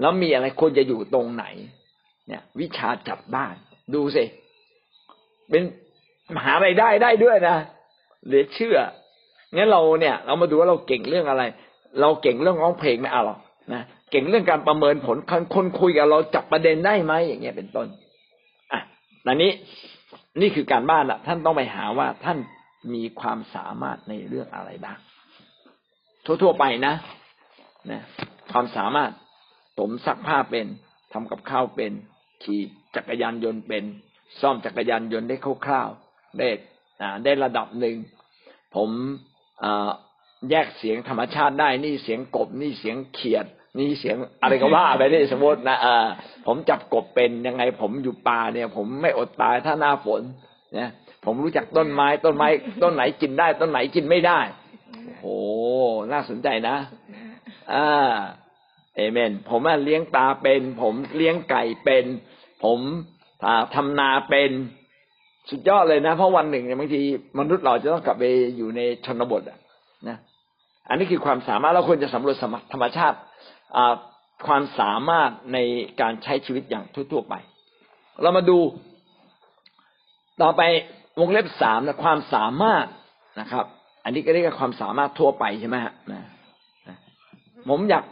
[0.00, 1.44] แล้วมีอะไรควรจะอยู่ตรงไหน
[2.26, 3.54] เนี่ย วิชาจับบ้าน
[3.94, 4.24] ดูสิ
[5.50, 5.62] เป็น
[6.36, 7.56] มหาไรายได้ได้ด้วยนะ
[8.26, 8.78] เหลือเชื่อ
[9.54, 11.42] งั้นเราเนี่ย เรามาดูว่าเราเก่งเรื่องอะไร
[12.00, 13.38] เราเก่งเรื่องร้องเพลงไหม่เอาหรอก
[13.72, 15.16] นะเก่งเรื่องการประเมินผล
[15.54, 17.86] คนคุยกับเราจับประเด็นได้ไหมอย่างเงี้ยเป็นต้น
[18.72, 18.80] อะ
[19.26, 19.50] ตอนนี้
[20.40, 22.38] นี่คือการบ้านละท่านต้องไปหาว่าท่าน
[22.94, 24.98] มีความสามารถในเรื่องอะไรบ้าง
[26.24, 26.94] ทั่วๆไปนะ
[27.90, 28.00] นะ
[28.52, 29.10] ความสามารถ
[29.78, 30.66] ผมซักผ้าเป็น
[31.12, 31.92] ทำกับข้าวเป็น
[32.42, 32.60] ขี่
[32.96, 33.84] จักรยานยนต์เป็น
[34.40, 36.48] ซ่อมจักรยานยนต์ได้คร่าวๆได้
[37.24, 37.96] ได้ระดับหนึ่ง
[38.74, 38.90] ผม
[40.50, 43.46] แยกเสียงธรรมชาติได้นี่เสียงกบนี่เสียงเขียด
[43.78, 46.06] นี่เสียงอะไรก็ว่าไปนี่สมมตินะเออ
[46.46, 50.22] ผมจับกบเป็นยังไงผมอยู่ป่าเนี่ย ผมไม่อดตายถ้าหน้าฝน
[50.78, 50.90] นะ
[51.24, 52.48] ผมรู้จักต้นไม้ต้นไม้
[52.82, 54.40] ต้นไหนกินได้ ต้นไหนกินไม่ได้
[55.20, 55.36] โอ้
[56.12, 56.76] น่าสนใจนะ
[57.74, 58.12] อ่า
[58.96, 62.04] เอเมน ผมเลี้ยงปลาเป็น ผมเลี้ยงไก่เป็น
[62.64, 62.78] ผม
[63.74, 64.50] ทำนาเป็น
[65.48, 67.00] สุดยอดเลยนะ เพราะวันหนึ่งเนี่ยบางที
[67.38, 68.24] มนุษย์เราจะต้องกลับไป
[68.56, 69.58] อยู่ในชนบทอะ
[70.08, 70.16] นะ
[70.88, 72.36] อันนี้คือความสามารถเราควรจะสำรวจ
[72.72, 73.18] ธรรมชาติ
[74.46, 75.58] ความสามารถใน
[76.00, 77.34] การใช้ชีวิตอย่างทั่ว ๆไป
[78.22, 78.58] เรามาดู
[80.42, 80.62] ต่อไป
[81.20, 82.86] วงเล็บสามนะความสามารถ
[83.40, 83.64] นะครับ
[84.04, 86.22] อันนี้ก็เรียกว่าความสามารถทั่วไปใช่ไหมฮะนะ
[87.68, 88.04] ผมอยาก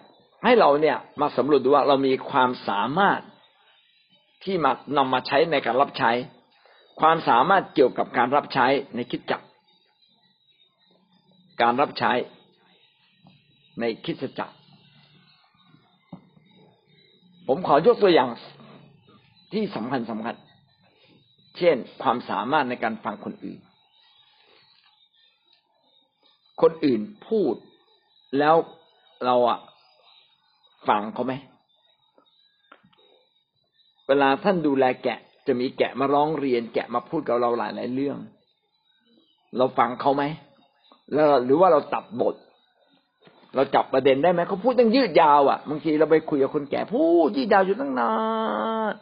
[0.44, 3.20] ให้เราเนี่ยมาสำรวจดูว่าเรามีความสามารถ
[4.44, 6.10] ที่มานำมาใช้ในการรับใช้
[7.00, 9.46] ความสามารถเกี่ยวกับการรับใช้ในคิดจักร
[11.62, 12.12] การรับใช้
[13.80, 14.54] ในคิดจักร
[17.46, 18.28] ผมขอยกตัวอย่าง
[19.52, 20.34] ที่สำคัญสำคัญ
[21.58, 23.58] เช่น ความสามารถในการฟังคนอื่น
[26.62, 27.54] คนอื่นพูด
[28.38, 28.56] แล้ว
[29.24, 29.58] เราอะ
[30.88, 31.32] ฟังเขาไหม
[34.06, 38.16] เวลาท่านดูแลแกะ จะมีแกะมาร้องเรียน แกะมาพูดกับเราหลายหลายเรื่อง
[39.56, 40.24] เราฟังเขาไหม
[41.12, 42.34] แล้วหรือว่าเราตัดบท
[43.54, 48.12] เราจับประเด็นได้ไหมเขาพูดตั้งยืดยาวอะบางทีเราไปคุยกับคนแก่พูดยืดยาวอยู่ตั้งนา
[48.90, 48.92] น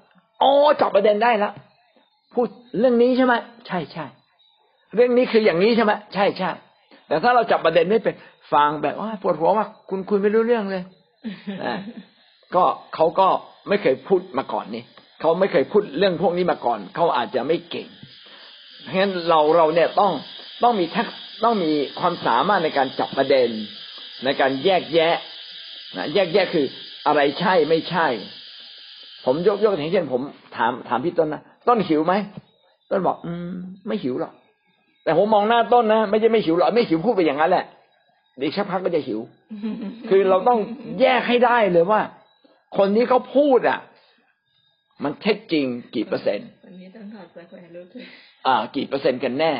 [0.42, 1.52] อ๋อจับประเด็นได้แล้ว
[2.34, 2.46] พูด
[2.78, 3.34] เรื่องนี้ใช่ไหม
[3.66, 4.06] ใช่ใช่
[4.94, 6.50] เรื่องนี้คืออย่างนี้ใช่ไหมใช่ใช่
[7.08, 8.14] แต่ถ้าเราจับประเด็นไม่เป็น
[8.52, 10.82] ฟังแบบว่าปวดหัวว่าคุณคุยไม่รู้เรื่องเลย
[11.64, 11.76] นะ
[12.54, 13.28] ก็เขาก็
[13.68, 14.82] ไม่เคยพูดมาก่อนนี่
[15.20, 17.88] เขาไม่เคยพูดเรื่องพวกนี้มาก่อน เขาอาจจะไม่เก่ง
[18.84, 20.12] เพราะฉะนั้นเราเราเนี่ยต้อง
[20.62, 21.06] ต้องมีทัก
[21.44, 23.48] ต้องมีความสามารถในการจับประเด็น
[24.24, 25.16] ในการแยกแยะ
[25.96, 26.66] นะแยกแยะคือ
[27.06, 28.06] อะไรใช่ไม่ใช่
[29.24, 30.20] ผมยกยกอย่างเช่นผม
[30.56, 32.14] ถามถามพี่ต้นนะต้นหิวไหม
[32.90, 33.54] ต้นบอก อืม
[33.86, 34.32] ไม่หิวหรอก
[35.04, 37.64] แต่ผมมองหน้าต้นนะไม่ใช่ไม่หิวหรอกไม่หิวพูดไปอย่างนั้นแหละ
[38.38, 39.20] เดี๋ยวสักพักก็จะหิว
[40.08, 40.58] คือเราต้อง
[41.00, 42.00] แยกให้ได้เลยว่า
[42.76, 43.78] คนนี้เขาพูดอะ
[45.04, 48.04] มันเท็จจริงกี่เปอร์เซ็นต์วันนี้ต้องถอดปลั๊กไว้รู้สึก
[48.46, 49.52] อ่า กี่เปอร์เซ็นต์กันแน่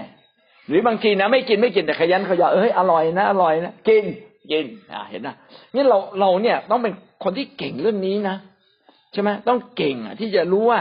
[0.68, 4.04] หรือบางทีนะไม่กินไม่กินแต่ขยันขยอเอ้ยอร่อยนะอร่อยนะกิน
[4.50, 5.34] กินอ่าเห็นนะ
[5.74, 6.92] นี่เราเราเนี่ยต้องเป็น
[7.24, 8.36] คนที่เก่งเรื่องนี้นะ
[9.12, 10.80] ใช่ไหมต้องเก่งอะ ที่จะรู้ว่า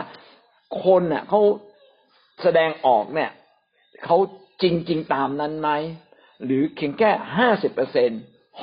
[0.84, 1.40] คนอะเขา
[2.44, 3.32] แสดงออกเนี่ย
[4.06, 4.18] เขา
[4.62, 5.70] จริงจริงตามนั้นไหม
[6.46, 8.10] หรือเพียงแค่ห้าสิบเปอร์เซ็น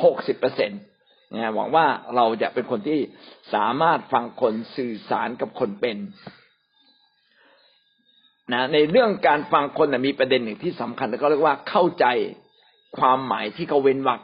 [0.03, 0.81] หกสิบเปอร์เซ็นต์
[1.35, 3.01] นะหวังว่าเราจะเป็นคนที่
[3.55, 5.97] สามารถฟังคนสื่อสารกับคนเป็น
[8.53, 12.07] นะในเรื่องการฟังคนนะมีประเด็นหนึ่งที่สำคัญแล้วก็เรียกว่าเข้าใจ
[12.99, 14.21] ความหมายที่เขาเว้นวรรค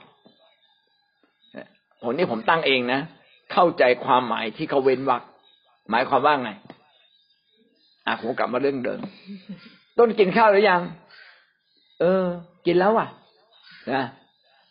[2.02, 3.00] ผมนี่ผมตั้งเองนะ
[3.52, 5.22] เข้าใจความหมายที่เขาเว้นวรรค
[5.90, 6.50] หมายความว่าไง
[8.06, 9.00] อะผมกลับมาเรื่องเดิม
[9.98, 10.82] ต้นกินข้าวหรือยัง
[12.00, 12.24] เออ
[12.66, 13.08] กินแล้วอะ
[13.92, 14.04] นะ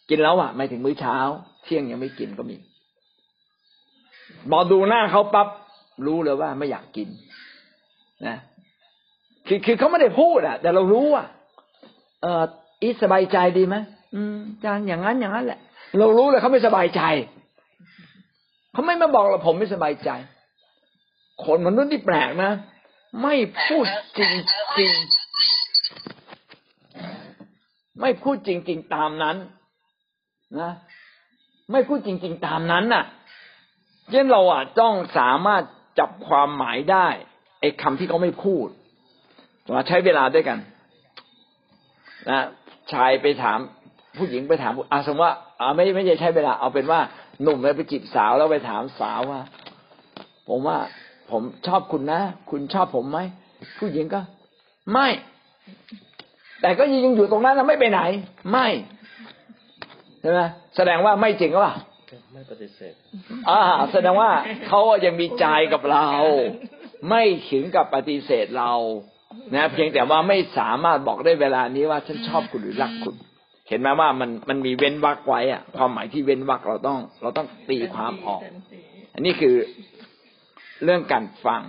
[0.09, 1.17] กินแล้วอะไม่ถึงมื้อเช้า
[1.67, 2.57] เที่ยงยังไม่กินก็มี
[4.51, 5.47] บอดูหน้าเขาปั๊บ
[6.05, 7.07] รู้เลยว่าไม่อยากกิน
[8.27, 8.37] นะ
[9.47, 11.27] คือคือเขาไม่ได้พูดอะ แต่เรารู้อะ
[12.21, 12.43] เออ
[12.81, 13.75] อีสบายใจดีไหม
[14.15, 15.59] อืมจานอย่างนั้นอย่างนั้นแหละ
[15.97, 17.01] เรารู้เลยเขาไม่สบายใจ
[18.71, 20.09] เขาไม่มาบอกเราผมไม่สบายใจ
[21.45, 22.51] คนมนุษย์ที่แปลกนะ
[23.23, 23.85] ไม่พูด
[24.17, 24.33] จริง
[24.77, 24.93] จริง
[28.01, 29.37] ไม่พูดจริงๆตามนั้น
[30.59, 30.71] นะ
[31.71, 33.03] ไม่พูดจริง ๆ ตามนั้นน่ะ
[34.11, 35.63] เช่นเราอะต้องสามารถ
[35.99, 37.07] จับความหมายได้
[37.59, 38.67] ไอ้คำที่เขาไม่พูด
[39.75, 40.57] มาใช้เวลาด้วยกัน
[42.29, 42.45] นะ
[42.91, 43.59] ชายไปถาม
[44.17, 46.99] ผู้หญิงไปถามอาสมว่าอาไม่ไม่ใช่ใช้เวลาเอาเป็นว่า
[47.41, 49.41] หนุ่มไปจีบสาวแล้วไปถามสาวว่า
[50.47, 50.77] ผมว่า
[51.31, 53.19] ผมชอบคุณนะ คุณชอบผมไหม
[53.79, 54.21] ผู้หญิงก็
[54.93, 55.07] ไม่
[56.61, 58.01] แต่ก็ยังอยู่ตรงนั้นนะไม่ไปไหน
[58.51, 58.67] ไม่
[60.29, 60.43] ช่ไหม
[60.75, 61.75] แสดงว่าไม่จริงหรือเปล่า
[62.33, 62.93] ไม่ปฏิเสธ
[63.49, 63.59] อ่า
[63.93, 64.29] แสดงว่า
[64.67, 66.07] เขายังมีใจกับเรา
[67.09, 68.73] ไม่ถึงกับปฏิเสธเรา
[69.55, 73.15] นะเพียงแต่ว่าไม่สามารถบอกได้เวลานี้ว่าฉันชอบคุณหรือรักคุณ
[73.69, 78.41] เห็นไหมว่ามันมันมีเว้นวรรคไว้อะความหมายที่เว้นวรรคเราต้อง เราต้องตีความออก
[79.13, 79.55] อันนี้คือ
[80.83, 81.61] เรื่องการฟัง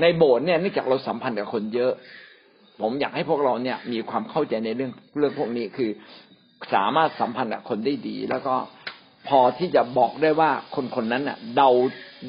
[0.00, 1.92] ในโบสถ์เนี่ยเนื่องจากเราสัมพันธ์กับคนเยอะ
[2.82, 5.90] ผมอยากให้พวกเราเนี่ย มีความเข้าใจในเรื่องเรื่องพวกนี้คือ
[6.72, 8.54] สามารถสัมพันธ์กับคนได้ดี แล้วก็
[9.28, 11.70] พอที่จะบอกได้ว่าคนคนนั้นน่ะเดา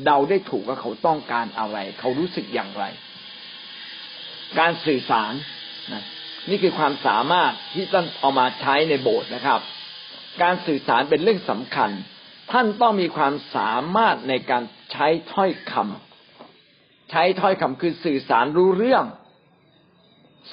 [0.06, 2.84] เดาได้ถูกว่าเขาต้องการอะไร เขารู้สึกอย่างไร
[4.60, 5.34] การสื่อสาร
[5.94, 6.04] นะ
[6.50, 9.60] นี่คือความสามารถที่ต้องเอามาใช้ในโบสถ์นะครับ
[10.42, 11.90] การสื่อสารเป็นเรื่องสำคัญ
[12.52, 19.06] ท่านต้องมีความสามารถในการใช้ถ้อยคำใช้ถ้อยคำคือสื่อสารรู้เรื่อง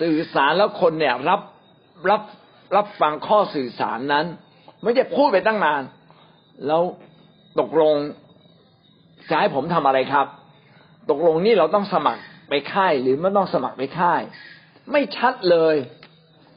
[0.01, 1.41] สื่อสารแล้วคนเนี่ยรับ
[2.11, 2.23] รับ
[2.77, 4.27] รับฟังข้อสื่อสารนั้น
[4.83, 5.83] ไม่ใช่พูดไปตั้งนาน
[6.67, 6.83] แล้ว
[7.61, 7.97] ตกลง
[9.31, 10.27] จะให้ผมทำอะไรครับ
[11.11, 14.21] ตกลงนี่เราต้องสมัครไปค่ายหรือไม่ต้องสมัครไปค่าย
[14.93, 15.77] ไม่ชัดเลย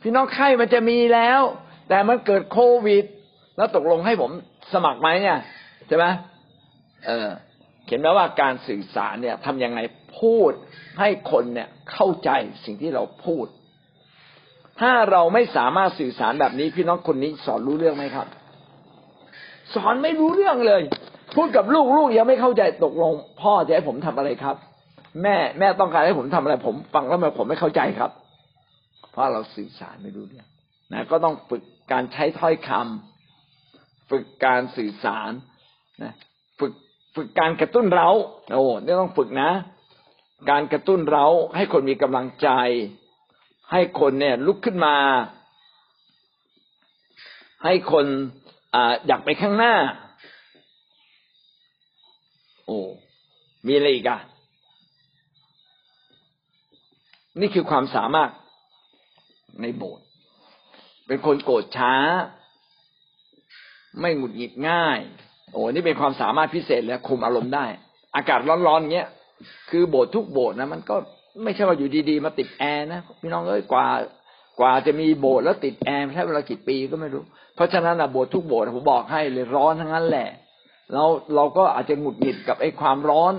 [0.01, 1.41] พี่น้องค่ายมันจะมีแล้ว
[1.89, 3.05] แต่มันเกิดโควิด
[3.57, 4.31] แล้วตกลงให้ผม
[4.73, 5.37] สมัครไหมเนี่ย
[5.87, 6.05] ใช่ไหม
[7.05, 7.29] เออ
[7.85, 9.79] เขียนไว้ว่าการสื่อสารเนี่ยทำยังไง
[10.19, 10.51] พูด
[10.99, 12.29] ให้คนเนี่ยเข้าใจ
[12.65, 13.45] สิ่งที่เราพูด
[14.79, 18.27] ถ้าเราไม่สามารถสื่อสารแบบนี้ พี่น้องคนนี้สอนรู้เรื่องไหมครับ
[19.75, 20.81] สอนไม่รู้เรื่องเลย
[21.35, 24.55] พูดกับลูกลูกยังไม่เข้าใจตกลง พ่อจะให้ผมทำอะไรครับ
[25.23, 28.11] แม่แม่ต้องการให้ผมทำอะไร ผมฟังแล้วมันผมไม่เข้าใจครับ
[29.11, 30.47] เพราะเราสื่อสารไม่รู้เรื่อง
[30.93, 35.31] นะก็ต้องฝึกการใช้ถ้อยคำฝึกการสื่อสาร
[36.03, 36.13] นะ
[36.59, 36.73] ฝึก
[37.15, 38.09] ฝึกการกระตุ้นเรา
[38.51, 39.51] โอ้นี่ต้องฝึกนะ
[40.51, 42.49] การกระตุ้นเราให้คนมีกำลังใจ
[43.71, 44.95] ให้คนเนี่ยลุกขึ้นมา
[47.63, 48.05] ให้คน
[48.73, 49.75] ออยากไปข้างหน้า
[52.65, 52.79] โอ้
[53.67, 54.19] มีอะไรอีกอะ
[57.39, 58.29] นี่คือความสามารถ
[59.61, 60.05] ในโบสถ์
[61.07, 61.93] เป็นคนโกรธช้า
[63.99, 64.99] ไม่หงุดหงิดง่าย
[65.51, 67.65] โอ้นี่เป็นความสามารถพิเศษแล้วคุมอารมณ์ได้
[68.15, 69.09] อากาศร้อนๆเงี้ย
[69.69, 70.95] คือโบสถ์ทุกโบสถ์นะมันก็
[71.43, 73.87] ไม่ใช่ว่าอยู่ดีๆ มาติดแอร์นะพี่น้องเอ้ยกว่า
[74.59, 77.23] กว่าจะมีโบสถ์แล้วติดแอร์ใช้เวลากี่ปีก็ไม่รู้
[77.55, 80.29] เพราะฉะนั้นนะโบสถ์ทุกโบสถ์ผมบอกให้เลยร้อนทั้งนั้นแหละ
[80.93, 81.03] เรา
[81.35, 83.33] เราก็อาจจะหงุดหงิดกับไอ้ความร้อน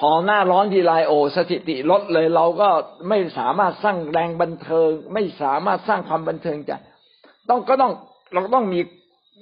[0.00, 2.68] พอหน้าร้อนทีไรโอสถิติลดเลยเราก็
[3.08, 6.72] ไม่สามารถสร้างแรงบันเทิง ไม่สามารถสร้างความบันเทิงใจ
[7.48, 7.92] ต้องก็ต้อง
[8.32, 8.80] เราก็ต้องมี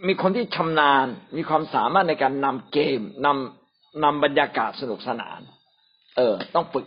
[0.06, 1.06] มีคนที่ชำนาญ
[1.36, 5.40] มีความสามารถในการนำเกมนำนำบรรยากาศสนุกสนาน
[6.16, 6.84] เออ ต้องฝึก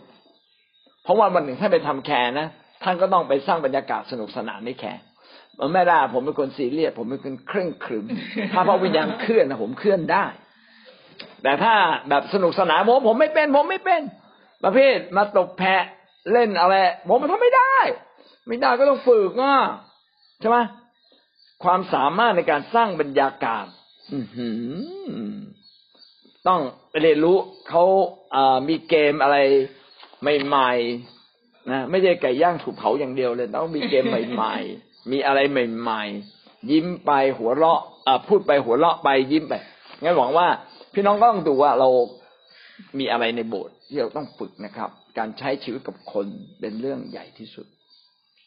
[1.08, 2.46] ราะว่าวันหนึ่งถ้านไปทำแคร์นะ
[2.82, 5.02] ท่านก็ต้องไปสร้างบรรยากาศสนุกสนานในแคร์
[5.74, 8.04] ไม่ได้ผมเป็นคนซีเรียสผมเป็นคนเคร่งครึม
[8.52, 10.26] ถ้าพระวิญญาณเคลื่อนนะผมเคลื่อนได้
[11.42, 11.74] แต่ถ้า
[12.08, 14.00] แบบสนุกสนานผมผมไม่เป็น ผมไม่เป็น
[14.64, 15.82] ประเภทมาตกแพะ
[16.32, 16.74] เล่นอะไร
[17.08, 17.76] ผมมันทำไม่ได้
[18.46, 19.54] ไม่ได้ก็ต้องฝึกอะ
[20.40, 20.58] ใช่ไหม
[21.64, 23.66] ความสามารถในการสร้างบรรยากาศ
[26.48, 26.60] ต้อง
[27.02, 27.36] เรียนรู้
[27.68, 27.84] เขา
[28.68, 29.36] มีเกมอะไร
[30.22, 37.80] ใหม่ๆนะไม่ใช่ไก่ย่างถูกเผาอย่างเดียวเลย ต้องมีเกมใหม่ๆ มีอะไรใหม่ๆ ยิ้มไปหัวเราะ
[38.28, 39.54] พูดไปหัวเราะไปยิ้มไป
[40.02, 40.46] งั้นหวังว่า
[40.94, 41.88] พี่น้องก็ต้องดูว่าเรา
[42.98, 46.26] มีอะไรในโบสถ์ที่เราต้องฝึกนะครับ การใช้ชีวิตกับคน
[46.60, 47.66] เป็นเรื่องใหญ่ที่สุด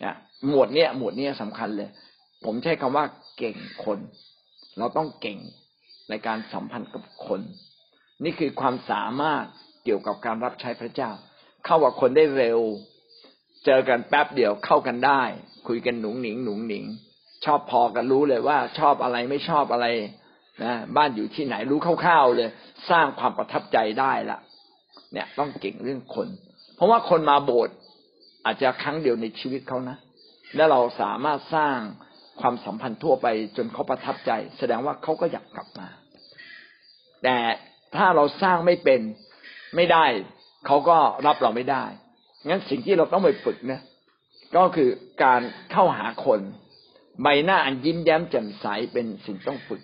[0.04, 0.16] นะ
[0.50, 1.90] หมวดเนี้ยหมวดเนี้ยสำคัญเลย
[2.46, 3.06] ผมใช้คำว่า
[3.38, 3.56] เก่ง
[3.86, 4.00] คน
[4.78, 5.40] เราต้องเก่ง
[6.10, 7.42] ในการสัมพันธ์กับคน
[8.24, 9.46] นี่คือความสามารถ
[9.84, 11.12] เกี่ยวกับการรับใช้พระเจ้า
[11.66, 12.60] เข้ากับคนได้เร็ว
[13.66, 15.22] เจอกันแป๊บเดียวเข้ากันได้
[15.68, 16.86] คุยกันหนุ่งหนิงหนุ่งหนิง
[17.46, 19.88] ชอบพอกันรู้เลยว่า ชอบอะไรไม่ชอบอะไร
[20.64, 22.50] นะบ้านอยู่ที่ไหนรู้คร่าวๆเลย
[22.90, 24.40] สร้างความประทับใจได้ละ
[25.14, 26.28] เนี่ยต้องเก่งเรื่องคน
[26.76, 27.76] เพราะว่าคนมาโบสถ์
[28.46, 29.98] อาจจะครั้งเดียวในชีวิตเขานะ
[30.56, 31.78] และเราสามารถสร้าง
[32.42, 35.88] ความสัมพันธ์ทั่วไปจนเขาประทับใจ แสดงว่าเขาก็อยากกลับมา
[37.24, 37.38] แต่
[37.96, 39.02] ถ้าเราสร้างไม่เป็น
[39.76, 40.06] ไม่ได้
[40.66, 41.84] เขาก็รับเราไม่ได้
[42.48, 43.80] งั้นสิ่งที่เราต้องไปฝึกนะ
[44.56, 44.90] ก็คือ
[45.24, 46.40] การเข้าหาคน
[47.24, 49.82] ใบหน้าอันยิ้มแย้มแจ่มใสเป็นสิ่งต้องฝึก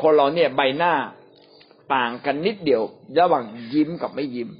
[0.00, 0.94] คนเราเนี่ยใบหน้า
[1.94, 2.82] ต่างกันนิดเดียว
[3.18, 4.50] ระหว่างยิ้มกับไม่ยิ้ม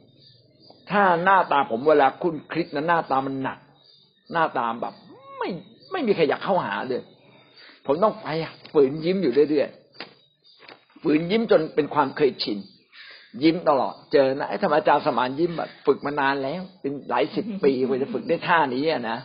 [0.90, 3.58] ถ้าหน้าตาผมเวลาคุณคลิกนะหน้าตามันหนัก
[4.32, 4.94] หน้าตาแบบ
[5.38, 5.48] ไม่
[5.92, 7.02] ไม่มีใครอยากเข้าหาเลย
[7.86, 8.26] ผมต้องไป
[8.72, 12.58] ฝืนยิ้มอยู่เรื่อยๆฝืนยิ้มจนเป็นความเคยชิน
[13.42, 19.18] ยิ้มตลอด เจอนะไอ้ธรรมอาจารย์สมานยิ้มแบบฝึกมานานแล้ว เป็นหลายสิบปีกว่าจะฝึกได้ท่านี้นะ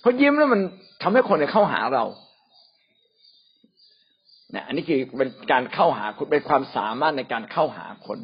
[0.00, 0.60] เพราะยิ้มแล้วมัน
[1.02, 2.04] ทำให้คนเข้าหาเรา
[4.52, 8.18] เนี่ยอันนี้คือเป็นการเข้าหาคุณเป็นความสามารถในการเข้าหาคน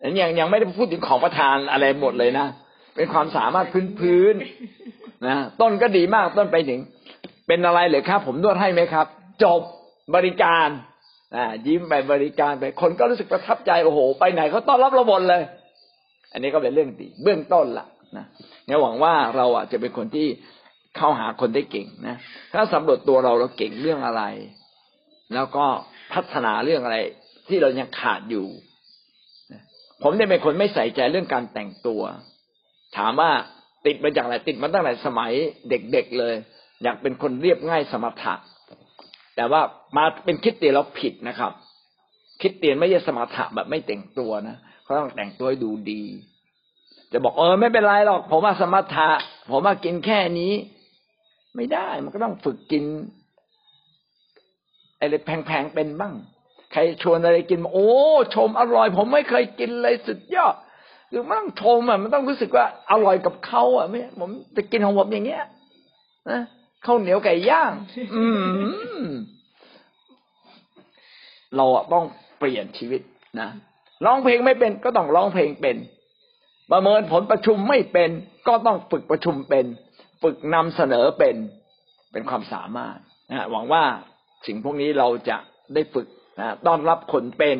[0.00, 2.46] อันยังยังไม่ได้พูดถึงของประทานอะไรหมดเลยนะ
[2.96, 3.66] เป็นความสามารถ
[4.00, 6.80] พื้นๆนะต้นก็ดีมากต้นไปถึง
[7.46, 9.06] เป็นอะไรเหรือครับ ผมนวดให้ไหมครับ
[9.42, 9.60] จบ
[10.14, 10.68] บริการ
[11.66, 15.42] ยิ้มไปบริการไป คนก็รู้สึกประทับใจโอ้โห ไปไหนเขาต้อนรับเราหมดเลย
[16.32, 18.26] อันนี้ก็เป็นเรื่องดี เบื้องต้นล่ะนะ
[18.66, 20.26] เนี่ยหวังว่าเราอะจะเป็นคนที่
[20.96, 22.16] เข้าหาคนได้เก่งนะ
[22.54, 24.22] ถ้าสำรวจตัวเราเราเก่งเรื่องอะไร
[25.34, 25.64] แล้วก็
[26.12, 26.96] พัฒนาเรื่องอะไร
[27.48, 28.46] ที่เรายังขาดอยู่
[30.02, 32.02] ผมเนี่ยเป็นคนไม่ใส่ใจเรื่องการแต่งตัว
[32.96, 33.30] ถามว่า
[33.86, 35.32] ติดมาจากอะไรติดมาตั้งแต่สมัย
[35.68, 36.34] เด็กๆเลย
[36.82, 38.34] อยากเป็นคนเรียบง่ายสมถะ
[39.36, 39.60] แต่ว่า
[39.96, 41.52] มาเป็นคิดเตียนเราผิดนะครับ
[42.40, 46.02] คิดเตียนไม่ใช่สมถะแบบไม่แต่งตัวนะเขาต้องแต่งตัวให้ดูดี
[47.12, 49.08] จะบอกเออไม่เป็นไรหรอก ผมมาสมถะ
[49.50, 50.52] ผมมากินแค่นี้
[51.56, 52.84] ไม่ได้มันก็ต้องฝึกกิน
[54.98, 56.14] อะไรแพงๆเป็นบ้าง
[56.72, 57.90] ใครชวนอะไรกิน โอ้
[58.34, 60.54] ชมอร่อย ผมไม่เคยกินเลยสุดยอด
[61.10, 65.44] คือมันต้องชมอะมันต้องรู้สึกว่าอร่อยกับเขาอะไม่ผมจะกินของผมอย่างเงี้ย
[66.30, 66.40] นะ
[66.86, 67.72] ข้าวเหนียวไก่ย่าง
[68.16, 68.26] อื
[69.06, 69.08] ม
[71.56, 72.04] เราต้อง
[72.38, 73.02] เปลี่ยนชีวิต
[73.40, 73.48] นะ
[74.04, 75.76] ร้องเพลงไม่เป็นก็ต้องร้องเพลงเป็น
[76.72, 78.10] ประเมินผลประชุมไม่เป็น
[78.48, 79.66] ก็ต้องฝึกประชุมเป็น
[80.22, 81.36] ฝึกนำเสนอเป็น
[82.12, 82.98] เป็นความสามารถ
[83.30, 83.84] นะหวังว่า
[84.46, 85.36] สิ่งพวกนี้เราจะ
[85.74, 86.06] ได้ฝึก
[86.40, 87.58] นะต้อนรับคนเป็น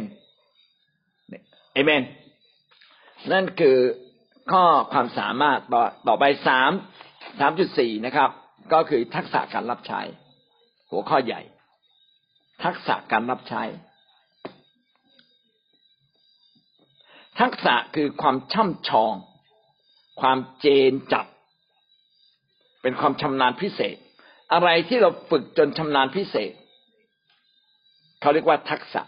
[1.72, 2.02] เอเมน
[3.32, 3.76] นั่นคือ
[4.52, 6.70] ข้อความสามารถต่อต่อไปสาม
[7.40, 8.30] สามจุดสี่นะครับ
[8.72, 10.00] ก็คือทักษะการรับใช้
[10.90, 11.40] หัวข้อใหญ่
[12.64, 13.62] ทักษะการรับใช้
[17.40, 19.14] ทักษะคือความช่ำชอง
[20.20, 21.26] ความเจนจัด
[22.82, 23.96] เป็นความชำนาญพิเศษ
[24.52, 26.52] อะไรที่เราฝึกจนชำนาญพิเศษ
[28.20, 29.02] เขาเรียกว่าทักษะ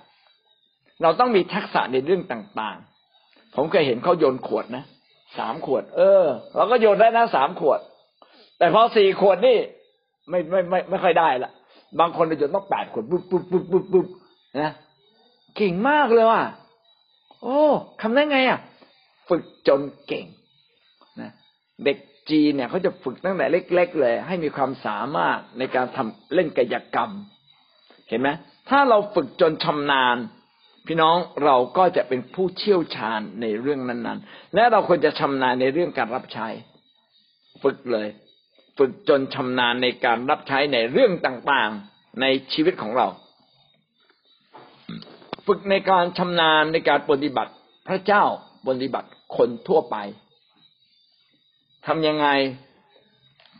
[1.02, 4.84] เราต้องมีทักษะในเรื่องต่างๆ ผมเคยเห็นเขาโยนขวดนะ
[5.38, 6.24] สามขวด เออ
[6.56, 7.80] เราก็โยนได้นะสามขวด
[8.64, 9.58] แต่พอสี่ขวดนี่
[10.30, 11.50] ไม่ไม่ไม่ไม่ค่อยได้ละ
[12.00, 14.06] บางคนโยนต้องแปดขวดปุ๊บปุ๊บปุ๊บปุ๊บปุ๊บ
[14.60, 14.72] นะ
[15.56, 16.42] เก่งมากเลยว่ะ
[17.42, 17.60] โอ้
[18.00, 18.58] ทำได้ไงอะ
[19.28, 20.24] ฝึกจนเก่ง
[21.20, 21.30] นะ
[21.84, 21.96] เด็ก
[22.30, 27.10] จีนเนี่ยเขาจะฝึกตั้งแต่เล็ก ๆ เลย ให้มีความสามารถในการทำเล่นกายกรรม
[28.08, 28.28] เห็นไหม
[28.68, 30.16] ถ้าเราฝึกจนชำนาญ
[30.86, 36.46] พี่น้องเราก็จะเป็นผู้เชี่ยวชาญในเรื่องนั้น ๆ และเราควรจะชำนาญในเรื่องการรับใช้
[37.64, 38.08] ฝึกเลย
[38.78, 43.06] ฝึกจนชำนาญในการรับใช้ในเรื่องต่างๆในชีวิตของเรา
[45.46, 47.52] ฝึกในการชำนาญในการปฏิบัติ
[47.88, 48.24] พระเจ้า
[48.66, 49.96] ปฏิบัติคนทั่วไป
[51.86, 52.26] ทำยังไง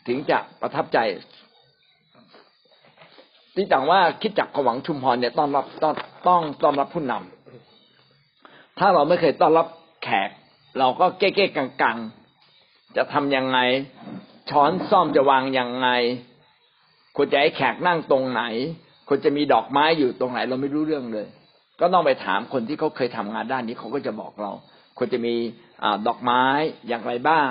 [0.07, 0.99] ถึงจะประทับใจ
[3.55, 5.95] ที่ต่างว่าคิดจักขวังชุมพรเนี่ยต้อนรับต้อง
[6.29, 9.67] ต้องต้อนรับผู้นำถ้าเราไม่เคยต้อนรับ
[10.03, 10.31] แขก
[10.79, 13.59] เราก็เก๊ๆกังๆจะทำยังไง
[14.51, 15.89] ช้อนซ่อมจะวางยังไง
[17.17, 18.43] ควรจะให้แขกนั่งตรงไหน
[19.09, 21.27] ควรจะมีดอกไม้อยู่ตรงไหน เราไม่รู้เรื่องเลย
[21.81, 24.53] ก็ต้องไปถามคนที่เขาเคยทำงานด้านนี้เขาก็จะบอกเรา
[24.99, 25.35] ควรจะมี
[25.83, 26.45] อดอกไม้
[26.89, 27.51] อย่างไรบ้าง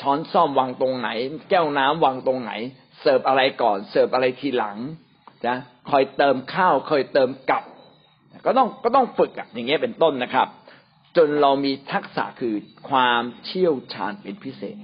[0.00, 1.08] ช้อนซ่อมวางตรงไหน
[1.50, 2.52] แก้วน้ำวางตรงไหน
[3.00, 4.76] เสิร์ฟอะไรก่อน เสิร์ฟอะไรทีหลัง
[5.48, 5.58] นะ
[5.90, 7.64] คอยเติมข้าวคอยเติมกับ
[8.46, 10.48] ก็ต้องก็ต้องฝึกอย่างเงี้ยเป็นต้นนะครับ
[11.16, 12.54] จนเรามีทักษะคือ
[12.90, 14.76] ความเชี่ยวชาญเป็นพิเศษ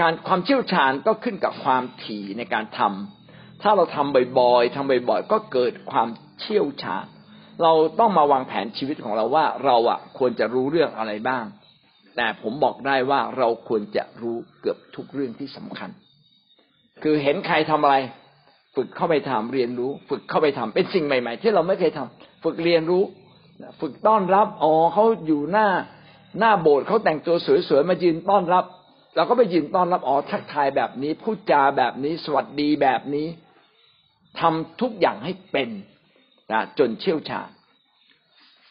[0.00, 6.08] การความเชี่ยวชาญก็ขึ้นกับความถี่ในการทำถ้าเราทำบ่อยๆทำบ่อยๆ ก็เกิดความ
[6.40, 7.04] เชี่ยวชาญ
[7.62, 11.44] เราต้องมาวางแผนชีวิตของเราว่าเราอะควรจะรู้เรื่องอะไรบ้าง
[12.16, 15.90] แต่ผมบอกได้ว่าเราควรจะรู้เกือบทุกเรื่องที่สำคัญ
[17.02, 17.96] คือเห็นใครทำอะไร
[18.76, 23.02] ฝึกเข้าไปทำเรียนรู้ ฝึกเข้าไปทำเป็นสิ่งใหม่ ๆ ที่เราไม่เคยทำฝึกเรียนรู้
[23.80, 25.68] ฝึกต้อนรับอ๋อเขาอยู่หน้า
[26.38, 27.36] หน้าโบสถ์เขาแต่งตัว
[27.68, 28.64] สวยๆมายืนต้อนรับ
[29.16, 33.26] เราก็ไปยืนต้อนรับอ๋อทักทายแบบนี้พูดจาแบบนี้ สวัสดีแบบนี้
[34.40, 35.68] ทำทุกอย่างให้เป็น
[36.52, 37.48] นะจนเชี่ยวชาญ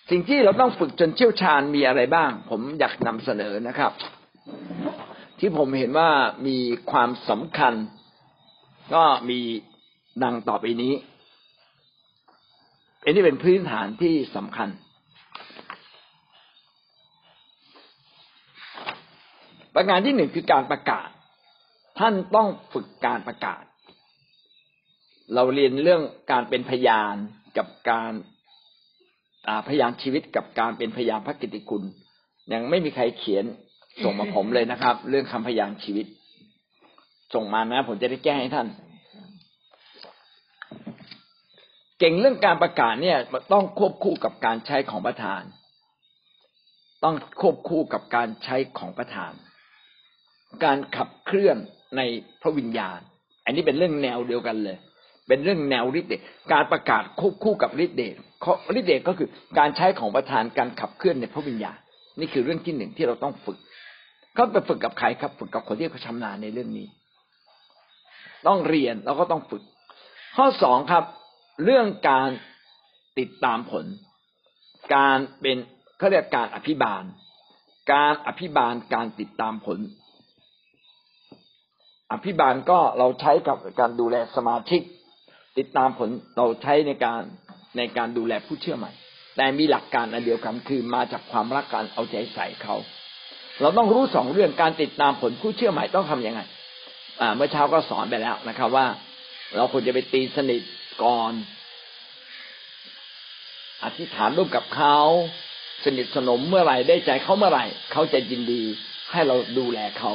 [0.09, 3.91] สิ่งที่เราต้องฝึกจนเชี่ยวชาญมีอะไรบ้าง ผมอยากนำเสนอนะครับ
[5.39, 6.09] ที่ผมเห็นว่า
[6.47, 6.57] มี
[6.91, 7.73] ความสำคัญ
[8.93, 9.39] ก็มี
[10.23, 10.93] ดังต่อไปนี้
[13.03, 14.69] อันนี้เป็นพื้นฐานที่สำคัญ
[19.75, 21.09] ประการที่หนึ่งคือการประกาศ
[21.99, 23.63] ท่านต้องฝึกการประกาศ
[25.33, 27.15] เราเรียนเรื่องการเป็นพยาน
[27.57, 28.11] กับการ
[29.67, 31.83] พยานชีวิตกับการเป็นพยานพระกิติคุณ
[32.53, 33.45] ยังไม่มีใครเขียน
[34.03, 36.05] ส่งมาผมเลยนะครับ เรื่องคำพยานชีวิต
[37.33, 38.67] ส่งมานะ ผมจะได้แก้ให้ท่าน
[41.99, 43.17] เก่งเรื่องการประกาศเนี่ย
[43.53, 45.41] ต้องควบคู่กับการใช้ของประธาน
[47.03, 49.31] ต้องควบคู่กับการใช้ของประธาน
[50.63, 51.57] การขับเคลื่อน
[51.97, 52.01] ใน
[52.41, 52.99] พระวิญญาณ
[53.45, 54.77] อันนี้เป็นเรื่องแนวเดียวกันเลย
[55.27, 56.21] เป็นเรื่องแนวฤทธิ์เดช
[56.53, 58.15] การประกาศควบคู่กับฤทธิ์เดช
[58.79, 61.77] ฤทธิ์เดชก็คือการใช้ของประธานการขับเคลื่อนในพระวิญญาณ
[62.19, 63.57] นี่คือเรื่องที่หนึ่งที่เราต้องฝึก
[64.37, 66.87] ก็ไปฝึกกับใครครับ ฝึกกับคนที่เขาชำนาญในเรื่องนี้
[68.47, 69.63] ต้องเรียนแล้วก็ต้องฝึก
[70.35, 71.03] ข้อสองครับ
[71.63, 72.29] เรื่องการ
[73.19, 73.85] ติดตามผล
[74.95, 75.57] การเป็น
[75.97, 77.03] เขาเรียกการอภิบาล
[77.93, 79.79] การอภิบาลการติดตามผล
[82.11, 84.81] อภิบาลก็เราใช้กับการดูแลสมาชิก
[85.57, 87.21] ติดตามผลเราใช้ในการ
[87.77, 88.91] ในการดูแลผู้เชื่อใหม่
[89.35, 92.75] แต่มีหลักการอันเดียวกันคือมาจากความรักการเอาใจใส่เขา
[93.61, 96.41] เราต้องรู้สองเรื่องการติดตามผลผู้เชื่อใหม่ต้องทํำยังไง
[97.21, 98.87] อ่าเมื่อเช้าก็สอนไปแล้วนะครับ ว่า
[99.55, 100.61] เราควรจะไปตีสนิท
[101.03, 101.33] ก่อน
[103.83, 104.97] อธิษฐานร่วมกับเขา
[105.85, 108.63] สนิทสนมเมื่อไหร่ได้ใจเขาเมื่อไหร่ เขาจะยินดี
[109.11, 110.11] ให้เราดูแลเขา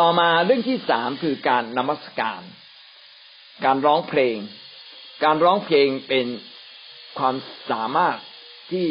[0.00, 2.42] ต่อมาเรื่องที่สามคือการนมัสการ
[3.64, 4.36] การร้องเพลง
[5.24, 6.26] การร้องเพลงเป็น
[7.18, 7.34] ความ
[7.70, 8.16] สามารถ
[8.70, 8.86] ที่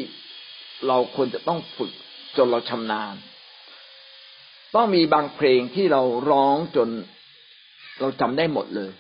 [0.87, 1.91] เราควรจะต้องฝึก
[2.37, 3.15] จนเราชำนาญ
[4.75, 6.01] ต้องมีบางเพลงที่เรา
[6.31, 6.89] ร้องจน
[7.99, 8.91] เราจำได้หมดเลย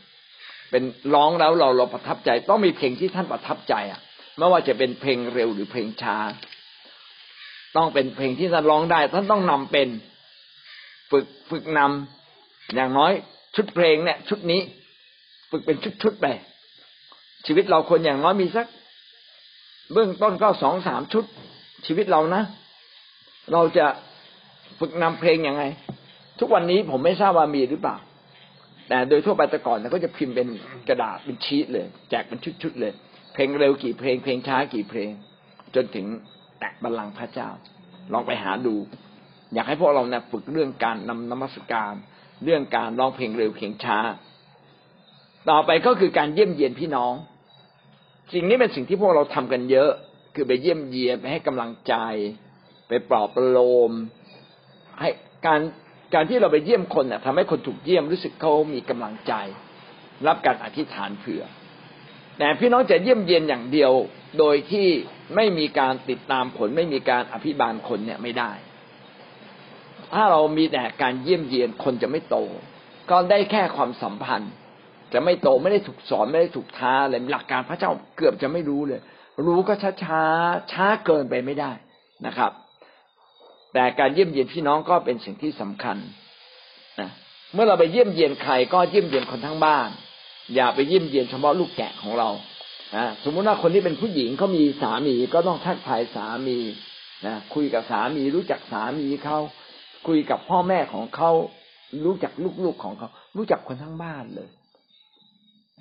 [0.71, 0.83] เป็น
[1.13, 4.01] ร้องแล้วเราเราประทับใจ ต้องมีเพลงที่ท่านประทับใจอะ
[4.37, 6.17] ไม่ว่าจะเป็นเพลงเร็วหรือเพลงช้า
[7.75, 9.87] ต้องเป็นเพลงที่ท่านร้องได้ ท่านต้องนำเป็น
[11.13, 13.11] ฝึกฝึกนำอย่างน้อย
[13.55, 14.61] ชุดเพลงเนี่ย ชุดนี้
[15.51, 16.25] ฝึกเป็นชุดๆไป
[17.45, 18.67] ชีวิตเราควรอย่างน้อยมีสัก
[19.93, 21.25] เบื้องต้นก็สองสามชุด
[21.85, 22.43] ชีวิตเรานะ
[23.53, 23.85] เราจะ
[24.79, 25.63] ฝึกนำเพลงยังไง
[26.39, 27.95] ทุกวันนี้ผมไม่ทราบว่ามีหรือเปล่า
[28.89, 30.47] แต่โดยทั่วไปแต่ก่อนเนี่ยก็จะพิมพ์เป็น
[30.87, 32.93] กระดาษเป็นชีตเลย แจกเป็นชุดๆเลย
[33.33, 35.11] เพลงเร็วกี่เพลง เพลงช้ากี่เพลง
[35.75, 36.05] จนถึง
[36.59, 37.49] แตะบัลลังก์พระเจ้า
[38.13, 38.75] ลองไปหาดู
[39.53, 41.93] อยากให้พวกเราเนี่ยฝึกเรื่องการนำนมัสการ
[42.43, 43.97] เรื่องการร้องเพลงเร็วเพลงช้า
[45.49, 47.13] ต่อไปก็คือการเยี่ยมเยียนพี่น้อง
[48.33, 49.91] สิ่งนี้เป็นสิ่งที่พวกเราทำกันเยอะ
[50.35, 51.95] คือไปเยี่ยมเยียนไปให้กำลังใจ
[52.87, 53.91] ไปปลอบประโลม
[54.99, 55.09] ให้
[55.45, 55.61] การ
[56.13, 59.33] การที่เราไปเยี่ยมคนเนี่ยทำให้คนถูกเยี่ยมรู้สึกเขามีกำลังใจ
[60.27, 61.43] รับการอธิษฐานเผื่อ
[62.37, 63.91] แต่พี่น้องจะเยี่ยมเยียนอย่างเดียว
[64.39, 64.87] โดยที่
[65.35, 68.51] ไม่มีการติดตามผล ไม่มีการอภิบาลคนเนี่ยไม่ได้
[70.13, 72.37] ถ้าเรามีแต่การเยี่ยมเยียนคนจะไม่โต
[73.09, 74.53] ก็ได้แค่ความสัมพันธ์
[75.13, 79.01] จะไม่โตไม่ได้ถูกสอนไม่ได้ถูกท้าเลยหลักการพระเจ้าเกือบจะไม่รู้เลย
[79.45, 80.23] รู้ก็ช้าช้า
[80.71, 81.71] ช้าเกินไปไม่ได้
[82.25, 82.51] นะครับ
[83.73, 85.97] แต่การเยี่ยมเยียนพี่น้องก็เป็นสิ่งที่สำคัญ
[86.99, 87.09] นะ
[87.53, 89.89] เมื่อเราไปเยี่ยมเยียนใครก็เยี่ยมเยียนคนทั้งบ้าน
[90.55, 92.29] อย่าไปเยี่ยมเยียนเฉพาะลูกแกะของเรา
[92.95, 96.59] นะสมมุติว่าคนที่เป็นผู้หญิงเขามีสามีก็ต้องทักทายสามี
[97.25, 99.37] นะคุยกับสามีรู้จักสามีเขา
[100.07, 101.31] คุยกับพ่อแม่ของเขา
[102.05, 102.33] รู้จัก
[102.63, 104.49] ลูกๆของเขา รู้จักคนทั้งบ้านเลย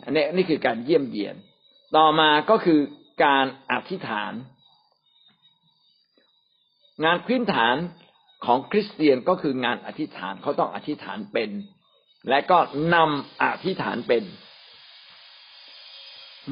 [0.05, 1.37] อันนี้นี่คือการเยี่ยมเยียน
[1.97, 2.81] ต่อมาก็คือ
[3.25, 4.33] การอธิษฐาน
[7.05, 7.77] งานพื้นฐาน
[8.45, 11.51] ของคริสเตียนก็คืองานอธิษฐานเขาต้องอธิษฐานเป็น
[12.29, 12.59] และก็
[12.95, 14.25] นำอธิษฐานเป็น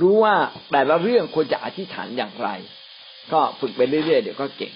[0.01, 0.37] รู้ว่า
[0.71, 2.49] แต่ละเรื่องควรจะอธิษฐานอย่างไร
[3.33, 4.73] ก็ฝึกไปเรื่อยๆเดี๋ยวก็เก่ง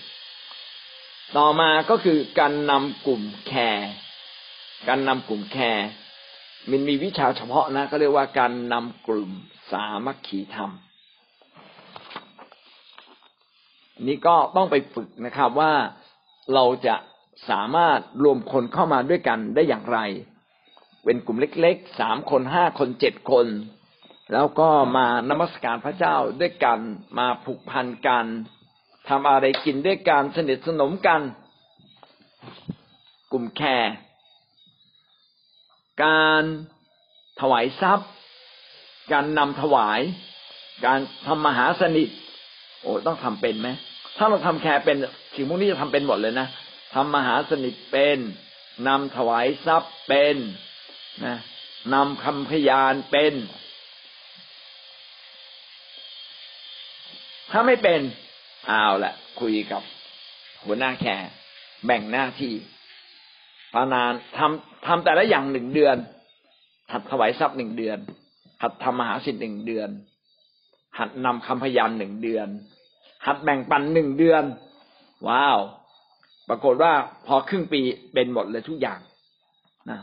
[1.37, 3.91] ต่อมาก็คือการนำกลุ่มแคร์
[4.89, 5.87] การนำกลุ่มแคร์
[6.71, 9.31] มันมีวิชาเฉพาะนะก็เรียกว่าการนำกลุ่ม
[9.71, 10.71] สามัคคีธรรม
[14.07, 15.73] นี่ก็ต้องไปฝึกนะครับว่า
[16.55, 16.97] เราจะ
[17.51, 19.99] สามารถรวมคนเข้ามาด้วยกันได้อย่างไร
[21.05, 23.47] เป็นกลุ่มเล็กๆสามคนห้าคนเจ็ดคน
[24.33, 26.79] แล้วก็มานมัสการพระเจ้าด้วยกัน
[27.19, 28.27] มาผูกพันกัน
[29.09, 31.21] ทำอะไรกินด้วยกันสนิทสนมกัน
[33.33, 33.95] กลุ่มแคร์
[36.05, 36.43] การ
[37.41, 38.11] ถวายทรัพย์
[39.13, 40.01] การนำถวาย
[40.87, 42.09] การทำมหาสนิท
[42.83, 43.69] โอ้ต้องทำเป็นไหม
[44.17, 44.97] ถ้าเราทำแคร์เป็น
[45.35, 46.49] สิ่งพวกนี้จะทำเป็นหมดเลยนะ
[46.95, 48.19] ทำมหาสนิทเป็น
[48.89, 50.37] นำถวายทรัพย์เป็น
[51.25, 51.37] นะ
[51.95, 53.35] นำคำพยานเป็น
[57.51, 58.01] ถ้าไม่เป็น
[58.69, 59.83] เอาละคุยกับ
[60.65, 61.29] หัวหน้าแคร์
[61.87, 62.55] แบ่งหน้าที่
[63.75, 65.97] ปานานทำทำแต่ละอย่างหนึ่งเดือน
[66.93, 67.99] หัดถวายทรัพย์หนึ่งเดือน
[68.63, 69.89] หัดทำมหาสิทธิ์หนึ่งเดือน
[70.99, 72.49] หัดนำคำพยานหนึ่งเดือน
[73.27, 74.45] หัดแบ่งปันหนึ่งเดือน
[75.29, 75.59] ว้าว
[76.49, 76.93] ปรากฏว่า
[77.27, 77.81] พอครึ่งปี
[78.13, 79.01] เป็นหมดเลยทุกอย่าง
[79.91, 80.01] นะ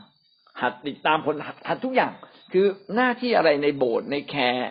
[0.62, 1.36] หัดติดตามผล
[1.68, 2.12] หัดทุกอย่าง
[2.52, 4.70] คือหน้าที่อะไรในโบสถ์ในแคร์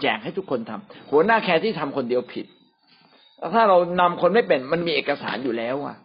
[0.00, 2.46] แจกให้ทุกคนทำหัวหน้าแคร์ที่ทำคนเดียวผิด
[3.54, 5.96] ถ้าเรานำคนไม่เป็นมันมีเอกสารอยู่แล้วอะ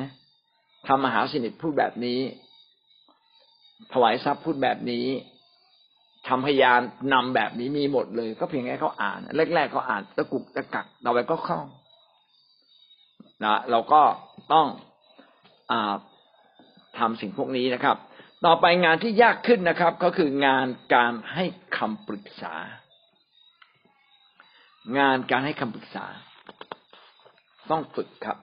[0.00, 0.10] นะ
[0.86, 2.20] ทำมหาสนิทพูดแบบนี้
[3.92, 5.06] ถวายทรัพย์พูดแบบนี้
[6.28, 6.80] ทำพยาน
[7.12, 9.18] นำแบบนี้มีหมดเลย ก็เพียงแค่เขาอ่าน
[9.54, 11.66] แรกๆเขาอ่านตะกุกตะกักต่อไปก็คล่อง
[13.44, 14.02] นะเราก็
[14.52, 14.66] ต้อง
[15.70, 15.72] อ
[16.98, 17.96] ทำสิ่งพวกนี้นะครับ
[18.46, 21.44] ต่อไปงานที่ยากขึ้นนะครับ ก็คืองานการให้
[21.76, 22.54] คำปรึกษา
[24.98, 26.06] งานการให้คำปรึกษา
[27.70, 28.38] ต้องฝึกครับ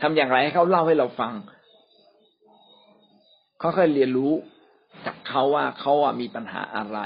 [0.00, 1.32] ทำอย่างไรให้เขาเล่าให้เราฟัง
[3.60, 4.32] เขาเคยเรียนรู้
[5.06, 6.98] จากเขาว่าเขาอะมีปัญหาอะไร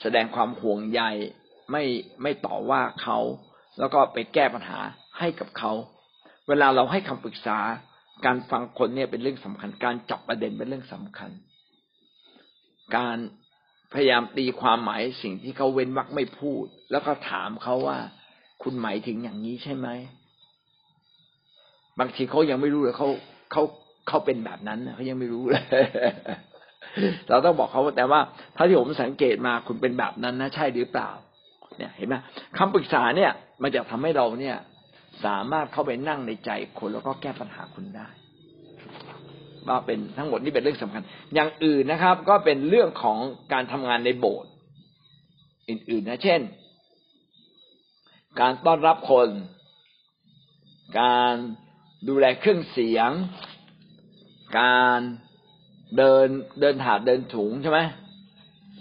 [0.00, 1.02] แสดงความห่วงใย
[1.70, 1.84] ไม่
[2.22, 3.18] ไม่ต่อว่าเขา
[3.78, 4.80] แล้วก็ไปแก้ปัญหา
[5.18, 5.72] ให้กับเขา
[6.48, 7.58] เวลาเราให้คำปรึกษา
[8.26, 11.30] การฟังคนเนี่ยเป็นเรื่องสำคัญ การจับประเด็นเป็นเรื่องสำคัญ
[12.96, 13.18] การ
[13.92, 17.98] พยายามตีความหมายสิ่งที่เขาเว้นวรรคไม่พูด แล้วก็ถามเขาว่า
[18.62, 19.88] คุณหมายถึงอย่างนี้ใช่ไหม
[22.00, 23.08] บางทีเขายังไม่รู้เลยเขา
[23.52, 23.62] เขา
[24.08, 25.62] เขาเป็นแบบนั้นเขายังไม่รู้เลย
[27.28, 28.20] เราต้องบอกเขาแต่ว่า
[28.56, 31.10] ถ้าที่ผมสังเกตมาคุณเป็นแบบนั้นนะใช่หรือเปล่า
[31.76, 32.14] เนี่ยเห็นไหม
[32.56, 33.30] คำปรึกษาเนี่ย
[33.62, 34.56] มันจะทำให้เราเนี่ย
[35.24, 38.08] สามารถเข้าไปนั่งในใจคนแล้วก็แก้ปัญหาคุณได้
[39.68, 41.02] ว่าเป็นทั้งหมดนี่เป็นเรื่องสำคัญ
[41.34, 43.18] อย่างอื่นนะครับ ก็เป็นเรื่องของ
[43.52, 44.50] การทำงานในโบสถ์
[45.68, 46.40] อื่นๆนะเช่น
[48.40, 49.28] การต้อนรับคน
[51.00, 51.34] การ
[52.08, 53.10] ดูแลเครื่องเสียง
[54.60, 55.00] การ
[55.96, 56.28] เดิน
[56.60, 57.80] เดินถาดเดินถุงใช่ไหม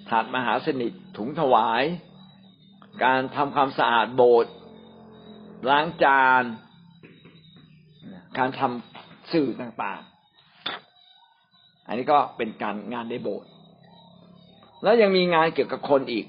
[0.09, 1.83] ถาดมหาสนิทถุงถวาย
[3.03, 4.53] การทำความสะอาดโบสถ์
[5.69, 6.43] ล้างจาน
[8.37, 13.49] การทำสื่อต่างๆ อันนี้ก็เป็นการงานในโบสถ์
[14.83, 16.25] แล้วยังมีงานเกี่ยวกับคนอีก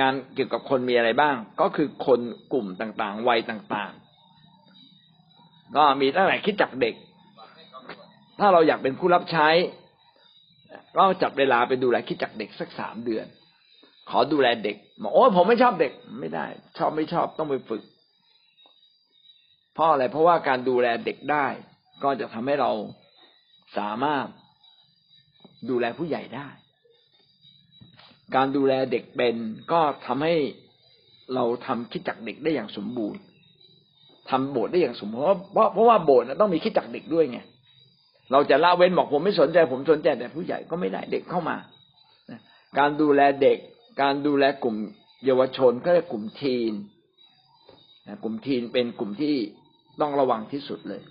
[0.00, 2.20] งานเกี่ยวกับคนมีอะไรบ้าง ก็คือคน
[2.52, 6.94] กลุ่มต่างๆ วัยต่างๆ ก็มีตั้งแต่คิดจากเด็ก
[8.40, 9.48] ถ้าเราอยากเป็นผู้รับใช้
[10.96, 13.26] เราจับเวลาไปดูแลคิดจากเด็กสักสามเดือน
[14.10, 16.46] ขอดูแลเด็กบอกโอ้ผมไม่ชอบเด็กไม่ได้
[16.78, 17.82] ชอบไม่ชอบต้องไปฝึก
[19.74, 21.46] เพราะอะไรเพราะว่าการดูแลเด็กได้
[22.02, 22.70] ก็จะทำให้เรา
[23.78, 24.26] สามารถ
[25.70, 26.48] ดูแลผู้ใหญ่ได้
[28.36, 29.36] การดูแลเด็กเป็น
[29.72, 30.34] ก็ทำให้
[31.34, 33.20] เราทำคิดจักเด็กได้อย่างสมบูรณ์
[34.30, 37.38] ทำโบสถ์ได้อย่างสมบูรณ์เพราะเพราะว่าโบสถ์ต้องมีคิดจักเด็กด้วยไง
[38.32, 41.56] เราจะละเว้นบอกผมไม่สนใจ ผมสนใจแต่ผู้ใหญ่ก็ไม่ได้เด็กเข้ามา
[42.78, 43.58] การดูแลเด็ก
[44.02, 44.76] การดูแลกลุ่ม
[45.24, 46.72] เยาวชนก็เรียกกลุ่มทีน
[48.22, 49.34] กลุ่มทีนเป็นกลุ่มที่
[50.00, 51.02] ต้องระวังที่สุดเลย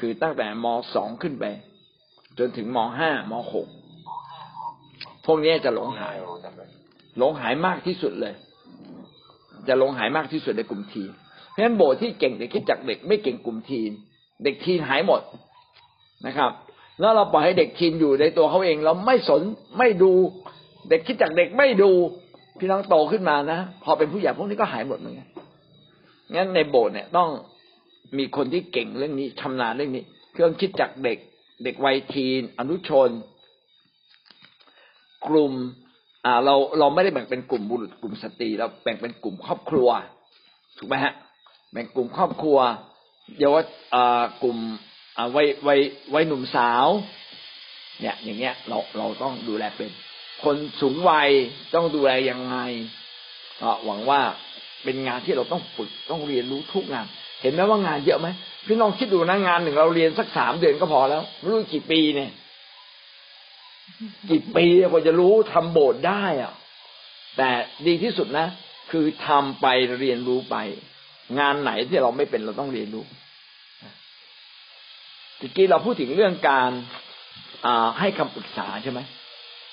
[0.00, 1.44] คือตั้งแต่มสองขึ้นไป
[2.38, 3.68] จนถึงมห้ามหก
[5.26, 6.14] พวกนี้จะหลงหาย
[7.18, 8.34] หลงหายมากที่สุดเลย
[9.68, 11.10] จะหลงหายมากที่สุดในกลุ่มทีน
[11.50, 13.90] เพราะฉะนั้นโบสถ์ที่เก่งแต่คิดจักเด็กไม่เก่งกลุ่มทีน
[14.44, 15.20] เด็กทีนหายหมด
[16.26, 16.50] นะครับ
[17.00, 19.42] แล้วเราปล่อยให้เด็กทีนอยู่ในตัวเขาเองเราไม่สน
[19.78, 20.12] ไม่ดู
[20.90, 21.90] เด็กคิดจากเด็กไม่ดู
[22.58, 25.28] พี่น้องโตขึ้นมานะพอเป็นผู้ใหญ่พวกนี้ก็หายหมดเหมือนกัน
[26.34, 27.28] งั้นในโบสถ์เนี่ยต้อง
[28.18, 31.18] มีคนที่เก่งเรื่องนี้ชำนาญเรื่องนี้ เครื่องคิดจากเด็ก
[31.64, 33.10] เด็กวัยทีน อนุชน
[35.26, 35.52] กลุ่ม
[36.44, 39.88] เราเราไม่ได้แบ่งเป็นกลุ่มบุรุษกลุ่มสตรีเราแบ่งเป็นกลุ่มครอบครัว
[40.78, 41.14] ถูกไหมฮะ
[41.72, 42.58] แบ่งกลุ่มครอบครัว
[43.38, 43.56] เยาว
[43.94, 44.56] อ่ากลุ่ม
[45.36, 45.80] วัยวัย
[46.14, 46.86] วัยหนุ่มสาว
[48.00, 49.90] เนี่ย อย่างเงี้ยเราเราต้องดูแลเป็น
[50.44, 51.30] คนสูงวัย
[51.74, 52.56] ต้องดูแลยังไง
[53.60, 54.20] ก็หวังว่า
[54.84, 57.06] เป็นงานที่เราต้องฝึกต้องเรียนรู้ทุกงาน
[57.42, 58.28] เห็นไหมว่างานเยอะไหม
[58.66, 62.30] พี่น้องคิดดูนะงานหนึ่งเราเรียนสักสามเดือนก็พอแล้วไม่รู้กี่ปีเนี่ย
[64.30, 66.54] กี่ปีกว่าจะรู้ทำโบสถ์ได้อะ
[67.36, 67.48] แต่
[67.86, 68.46] ดีที่สุดนะ
[68.90, 69.66] คือทำไป
[69.98, 70.56] เรียนรู้ไป
[71.38, 73.04] งานไหนที่เราไม่เป็นเราต้องเรียนรู้
[75.38, 76.70] ตะกี้เราพูดถึงเรื่องการ
[77.98, 79.00] ให้คำปรึกษาใช่ไหม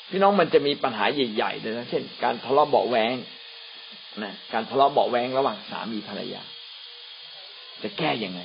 [0.10, 3.16] พี่น้องมันจะมีปัญหาใหญ่ๆเลยนะเช่น การทะเลาะเบาแวง
[4.24, 6.42] นะการทะเลาะเบาแวงระหว่างสามีภรรยา
[7.84, 8.42] จะแก้ยังไง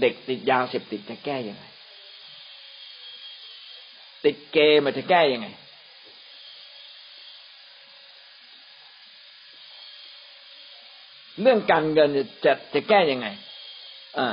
[0.00, 1.64] เด็กติดยาเสพติดจะแก้ยังไง
[4.26, 5.48] ติดเกมมันจะแก้ยังไง
[11.42, 12.08] เรื่องการเงิน
[12.44, 13.26] จะจะแก้ยังไง
[14.18, 14.28] อ่า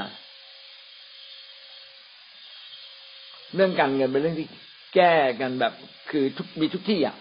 [3.55, 4.47] เรื่องการเงินเป็นเรื่องที่
[4.95, 5.73] แก้กันแบบ
[6.09, 7.15] คือทุกมีทุกที่อะ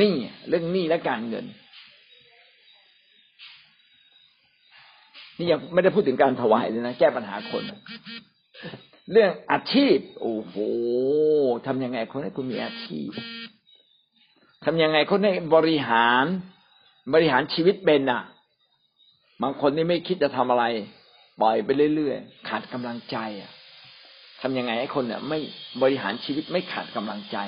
[0.00, 0.14] นี่
[0.48, 1.44] เรื่องหนี้และการเงิน
[5.38, 7.62] นี่ยังไม่ได้พูดถึงการถวายเลยนะแก้ปัญหาคน
[9.12, 10.54] เรื่องอาชีพ โอ้โห
[11.66, 13.10] ทำยังไงคนให้คุณมีอาชีพ
[14.64, 16.24] ทำยังไงคนให้บริหาร
[17.14, 18.22] บริหารชีวิตเป็นอะ
[19.42, 20.64] บางคนนี่ไม่คิดจะทำอะไร
[21.40, 23.52] ปล่อยไปเรื่อยๆขาดกำลังใจอะ
[24.40, 25.38] ทำยังไงให้คนเนี่ยไม่
[25.82, 27.38] บริหารชีวิตไม่ขาดกำลังใจ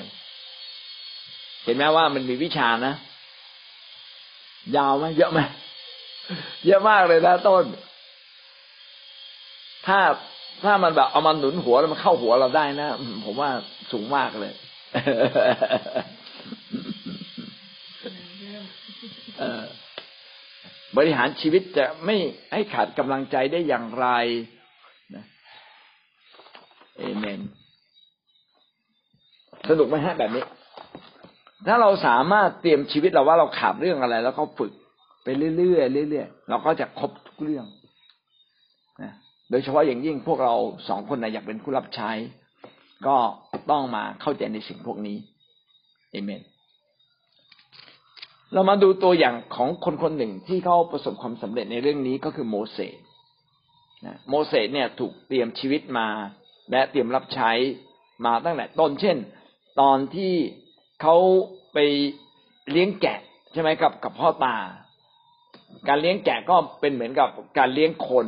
[1.63, 2.93] เห็นไหมว่ามันมีวิชานะ
[4.77, 5.39] ยาวไหมเยอะไหม
[6.65, 7.65] เยอะมากเลยนะต้น
[9.87, 9.99] ถ้า
[10.63, 12.89] ถ้ามันแบบเอามันหนุนหัวแล้วมันเข้าหัวเราได้นะ
[13.25, 13.49] ผมว่า
[13.91, 14.53] สูงมากเลย
[20.97, 22.15] บริหารชีวิตจะไม่
[22.53, 24.07] ให้ขาดกำลังใจได้อย่างไร
[26.97, 27.41] เอเมน
[29.69, 30.43] สนุกไหมฮะแบบนี้
[31.67, 34.71] ถ้าเราสามารถเตรียมชีวิตเราว่าเราขาดเรื่องอะไร แล้วก็ฝึก
[35.23, 35.27] ไป
[35.57, 37.65] เรื่อยๆเรื่อยๆเราก็จะครบทุกเรื่อง
[39.03, 39.13] นะ
[39.49, 40.55] โดยเฉพาะอย่างยิ่งพวกเรา
[40.87, 42.11] สองคนนะอยากเป็นผู้รับใช้
[43.07, 43.17] ก็
[43.71, 45.17] ต้องมาเข้าใจในสิ่งพวกนี้
[46.11, 46.41] เอเมน
[48.53, 52.95] เรามาดูตัวอย่างของคนคนหนึ่งที่เขาประสบความสำเร็จในเรื่องนี้ก็คือโมเสส
[54.29, 56.07] โมเสสเนี่ยถูกเตรียมชีวิตมา
[56.71, 57.51] และเตรียมรับใช้
[58.25, 59.17] มาตั้งแต่ต้นเช่น
[59.81, 60.33] ตอนที่
[61.01, 61.15] เขา
[61.73, 61.77] ไป
[62.71, 63.19] เลี้ยงแกะ
[63.53, 64.55] ใช่ไหมกับกับพ่อตา
[65.87, 68.27] การเลี้ยงแกะก็เป็นเหมือนกับการเลี้ยงคน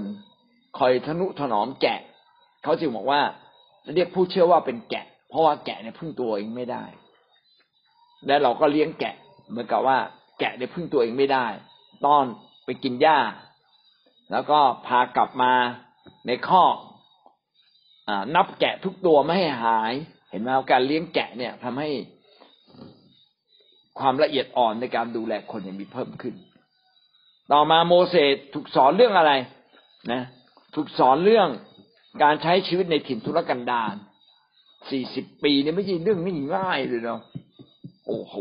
[0.79, 1.99] คอยทนุถนอมแกะ
[2.63, 3.21] เขาจึงบอกว่า
[3.93, 6.83] เรียกผู้เชื่อว่าเป็นแกะ เพราะว่าแกะเนี่ยพึ่งตัวเองไม่ได้
[8.27, 9.15] และเราก็เลี้ยงแกะ
[9.49, 9.97] เหมือนกับว่า
[10.39, 11.45] แกะเนี่ยพึ่งตัวเองไม่ได้
[12.05, 12.25] ต้อน
[12.65, 13.19] ไปกินหญ้า
[14.31, 15.53] แล้วก็พากลับมา
[16.27, 16.75] ในคอก
[18.35, 19.93] นับแกะทุกตัวไม่ให้หาย
[20.29, 21.89] เห็นไหมการเลี้ยงแกะเนี่ยทำให้
[23.99, 26.35] ความละเอียดอ่อนในการดูแลคนยังมีเพิ่มขึ้น
[27.51, 29.31] ต่อมาโมเสสถูกสอนเรื่องอะไร
[30.11, 30.21] นะ
[30.73, 31.47] ถูกสอนเรื่อง
[32.23, 33.95] การใช้ชีวิตในถิ่นทุรกันดาร
[34.89, 36.19] สี่สิบปีเนี่ยไม่ใช่เรื่อง
[36.55, 37.21] ง่ายเลยเนาะ
[38.07, 38.35] โอ้โห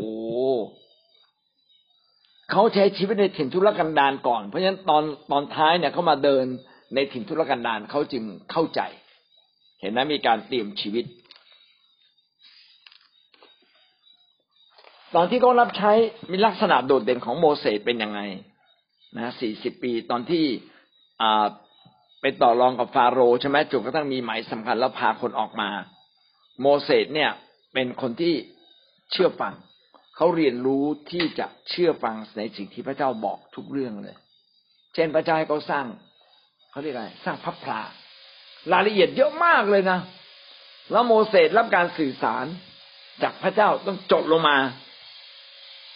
[2.51, 6.45] เขาใช้ชีวิตในถิ่นทุรกันดารก่อน เพราะฉะนั้นตอนตอนท้ายเนี่ยเขามาเดิน
[6.95, 8.81] ในถิ่นทุรกันดารเขาจึงเข้าใจ
[9.81, 11.05] เห็นไหมมีการเตรียมชีวิต
[15.15, 15.91] ตอนที่เขารับใช้
[16.31, 18.19] มีลักษณะโดดเด่นของโมเสสเป็นยังไง
[19.17, 20.45] นะสี่สิบปีตอนที่
[21.21, 21.45] อ่า
[22.21, 25.69] ไปต่อรองกับฟาโรห์ใช่ไหมจนกระทั่งมีหมายสำคัญแล้วพาคนออกมา
[26.61, 27.31] โมเสสเนี่ย
[27.73, 28.33] เป็นคนที่
[29.11, 29.53] เชื่อฟัง
[30.15, 34.15] เขาเรียนรู้ที่จะเชื่อฟังในสิ่งที่พระเจ้าบอกทุกเรื่องเลย
[34.95, 35.85] เช่นพระเจ้าให้เขาสร้าง
[36.71, 37.81] เขาเรียกอะไรสร้างพระพลา
[38.71, 39.99] รายละเอียดเยอะมากเลยนะ
[40.91, 42.45] แล้วโมเสสรับการสื่อสาร
[43.23, 44.57] จากพระเจ้าต้องจดลงมา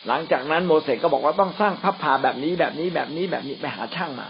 [0.07, 4.27] หลังจากนั้นโมเสสก็บอกว่าต้องสร้างพระพลาแบบนี้แบบนี้แบบนี้แบบนี้ไปหาช่างมา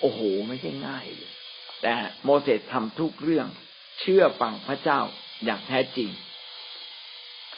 [0.00, 1.32] โอ้โหไม่ใช่ง่ายเลย
[1.82, 1.94] แต่
[2.24, 3.46] โมเสสทำทุกเรื่อง
[4.00, 5.00] เชื่อฟังพระเจ้า
[5.44, 6.08] อย่างแท้จริง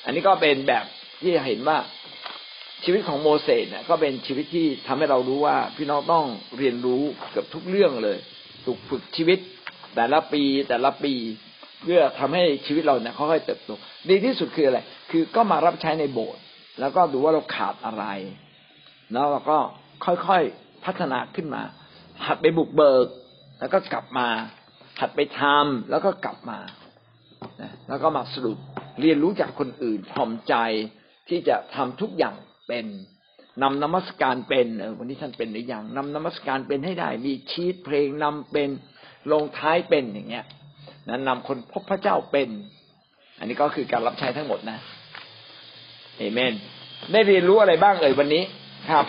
[0.05, 0.85] อันนี้ก็เป็นแบบ
[1.21, 1.79] ที่เห็นว่า
[2.85, 6.27] ชีวิตของโมเสสเนี่ยก็เป็นชีวิตที่ทำให้เรารู้ว่าพี่น้องต้อง
[6.59, 8.19] เรียนรู้เกือบทุกเรื่องเลย
[8.65, 9.39] ถูกฝึกชีวิต
[9.97, 11.15] แต่ละปีแต่ละปี
[11.83, 13.71] เพื่อทำให้ชีวิตเราเนี่ยค่อยๆเติบโต
[14.11, 14.79] ดีที่สุดคืออะไร
[15.11, 16.43] คือก็มารับใช้ในโบสถ์
[16.81, 18.05] แล้วก็ดูว่าเราขาดอะไร
[19.13, 19.59] แล้วเราก็
[20.05, 21.63] ค่อยๆพัฒนาขึ้นมา
[22.27, 23.07] หัดไปบุกเบิก
[23.61, 24.29] แล้วก็กลับมา
[25.01, 26.59] หัดไปทำแล้วก็กลับมา
[27.89, 28.59] แล้วก็มาสรุป
[29.01, 30.55] เรียนรู้จากคนอื่นถ่อมใจ
[31.29, 32.35] ที่จะทำทุกอย่าง
[32.69, 32.87] เป็น
[33.63, 38.71] นำนมัสการเป็นเออวันนี้ท่านเป็นหรือยังนำนมัสการเป็นให้ได้ มีชีตเพลงนำเป็น
[39.33, 40.45] ลงท้ายเป็นอย่างเงี้ย
[41.09, 42.49] นั้นนำคนพบพระเจ้าเป็น
[43.39, 44.79] อันนี้ก็คือการรับใช้ทั้งหมดนะ
[46.19, 46.55] เอเมน
[47.13, 48.43] ได้เรียนรู้อะไรบ้างเอ่ยวันนี้
[48.91, 49.07] ครับ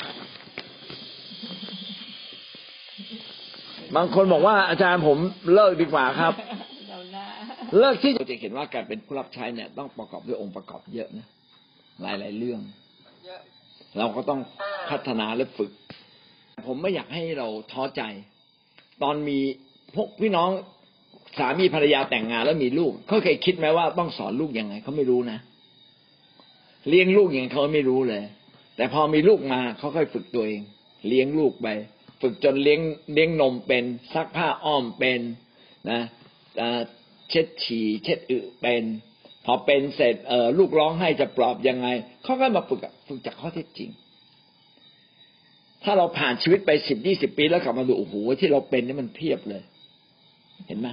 [3.95, 5.17] บางคนบอกว่าอาจารย์ผม
[5.53, 6.33] เลิกดีกว่าครับ
[6.89, 7.25] เราหน้า
[7.79, 11.27] เลิกที่จะเห็นว่าการเป็นผู้รับใช้เนี่ย ต้องประกอบด้วยองค์ประกอบเยอะนะ
[12.01, 12.59] หลาย ๆ เรื่อง
[13.97, 14.39] เราก็ต้อง
[14.89, 15.71] พัฒนาและฝึก
[16.67, 18.01] ผมไม่อยากให้เราท้อใจ
[19.03, 19.39] ตอนมี
[19.95, 20.49] พวกพี่น้อง
[21.39, 25.39] สามีภรรยาแต่งงานแล้วมีลูกเขาเคยคิดไหมว่าต้องสอนลูกยังไงเขาไม่รู้นะ
[26.89, 28.23] เลี้ยงลูกอย่างเขาไม่รู้เลย
[28.75, 30.61] แต่พอมีลูกมาเขาค่อยฝึกตัวเอง
[31.07, 31.67] เลี้ยงลูกไป
[32.21, 32.81] ฝึกจนเลี้ยง
[33.13, 35.21] เลี้ยงนมเป็นซักผ้าอ้อมเป็น
[35.91, 36.01] นะ
[37.29, 38.83] เช็ดฉี่เช็ดอึเป็น
[39.45, 41.87] พอเป็นเสร็จเออลูกร้องไห้จะปลอบยังไง
[42.23, 43.89] เขาก็มาฝึกฝึกจากข้อเท็จจริง
[45.83, 49.61] ถ้าเราผ่านชีวิตไปสิบยี่สิบปีแล้วกลับมาดูโอ้โหที่เราเป็นนี่มันเพียบเลย
[50.67, 50.87] เห็นไหม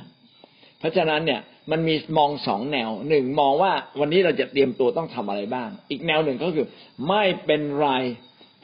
[0.78, 6.66] เพราะฉะนั้นเนี่ยมันมีมองสองแนวหนึ่งมองว่าวันนี้เราจะเตรียมตัวต้องทำอะไรบ้าง อีกแนวหนึ่งก็คือ
[7.08, 7.88] ไม่เป็นไร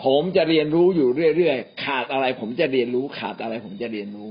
[0.04, 4.28] ผมจะเรียนรู้อยู่เรื่อยๆ ขาดอะไร ผมจะเรียนรู้ ขาดอะไร ผมจะเรียนรู้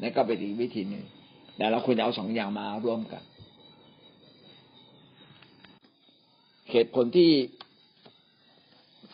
[0.00, 1.04] นั่นก็เป็นอีกวิธีหนึ่ง
[1.56, 3.22] แต่เราควรจะเอาสองอย่างมาร่วมกัน
[6.70, 7.30] เหตุผลที่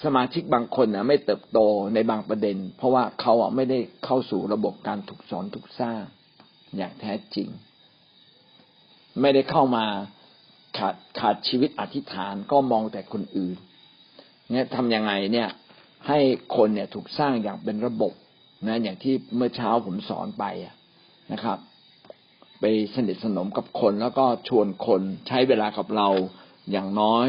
[0.05, 1.59] สมาชิกบางคนนะไม่เติบโต
[1.95, 6.01] ในบางประเด็น เพราะว่าเขาอะไม่ได้เข้าสู่ระบบการถูกสอนถูกสร้าง
[6.77, 7.49] อย่างแท้จริง
[9.21, 9.85] ไม่ได้เข้ามา
[10.79, 13.57] ขาดขาดชีวิตอธิษฐานก็มองแต่คนอื่น
[14.51, 15.49] เนี่ยทำยังไงเนี่ย
[16.07, 16.19] ให้
[16.57, 18.13] คนเนี่ยถูกสร้างอย่างเป็นระบบ
[18.67, 20.45] นะอย่างที่เมื่อเช้าผมสอนไป
[21.33, 21.59] นะครับ
[22.61, 26.09] ไปสนิทสนมกับคนแล้วก็ชวนคนใช้เวลากับเรา
[26.73, 27.29] อย่างน้อย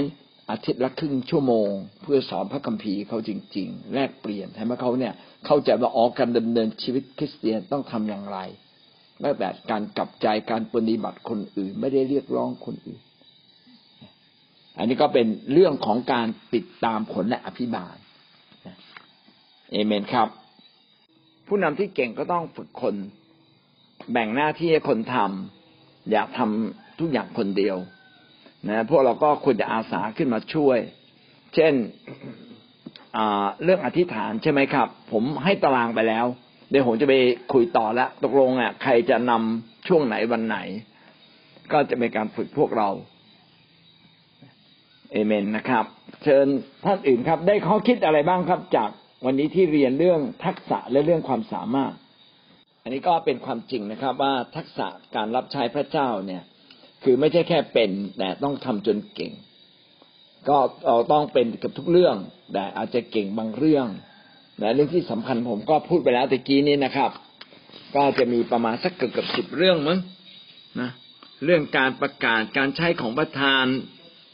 [0.51, 1.70] อาทิตย์ละครึ่งชั่วโมง
[2.01, 5.13] เพื่อสอนพระคัมภีร์เขาจริง ๆ แลกเปลี่ยนให้เขาเนี่ย
[5.45, 8.38] เข้าใจว่าอ๋อการดำเนินชีวิตคริสเตียนต้องทำอย่างไร
[9.20, 13.01] ไม่แบบการกลับใจการปฏิบัติคนอื่น ไม่ได้เรียกร้องคนอื่น
[14.78, 17.95] อันนี้ก็เป็นเรื่องของการติดตามผลและอภิบาล
[19.72, 20.28] เอเมนครับ
[21.47, 22.95] ผู้นำที่เก่งก็ต้องฝึกคน
[24.11, 27.78] แบ่งหน้าที่ให้คนทำอย่าทำทุกอย่างคนเดียว
[28.67, 30.78] นะพวกเราก็ควรจะอาสาขึ้นมาช่วย
[31.55, 31.74] เช่น
[33.63, 36.26] เรื่องอธิษฐานใช่ไหมครับ ผมให้ตารางไปแล้ว
[36.70, 37.13] เดี๋ยวผมจะไป
[37.53, 40.57] คุยต่อแล้วตกลงอะ ใครจะนำช่วงไหนวันไหน
[41.72, 42.89] ก็จะเป็นการฝึกพวกเรา
[45.11, 45.86] เอเมนนะครับ
[46.24, 46.47] เชิญ
[46.86, 48.89] ท่านอื่นครับ ได้ข้อคิดอะไรบ้างครับจาก
[49.26, 51.93] วันนี้ที่เรียนเรื่องทักษะและเรื่องความสามารถ
[52.84, 56.43] อันนี้ก็เป็นความจริงนะครับ ว่าทักษะการรับใช้พระเจ้าเนี่ย
[57.03, 59.32] คือไม่ใช่แค่เป็น แต่ต้องทำจนเก่ง
[60.49, 62.15] ก็เราต้องเป็นกับทุกเรื่อง
[62.53, 63.88] แต่อาจจะเก่งบางเรื่อง
[64.59, 67.11] และเรื่องที่สำคัญผมก็พูดไปแล้วตะกี้นี้นะครับ
[67.95, 69.99] ก็จะมีประมาณสักเกือบเกือบสิบเรื่องมั้ง
[70.80, 70.89] นะ
[71.45, 73.65] เรื่องการประกาศการใช้ของประธาน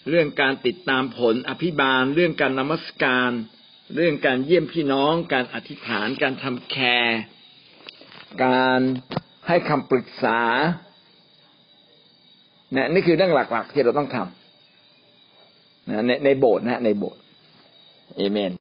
[0.10, 3.32] เรื่องการติดตามผลอภิบาล เรื่องการนมัสการ
[3.94, 7.20] เรื่องการเยี่ยมพี่น้อง การอธิษฐาน การทำแคร์
[8.44, 8.82] การ
[9.48, 10.40] ให้คำปรึกษา
[12.76, 17.22] นะนี่คือเรื่องหลัก ๆ ที่เราต้องทำนะในในโบสถ์นะในโบสถ์
[18.18, 18.52] เอเมน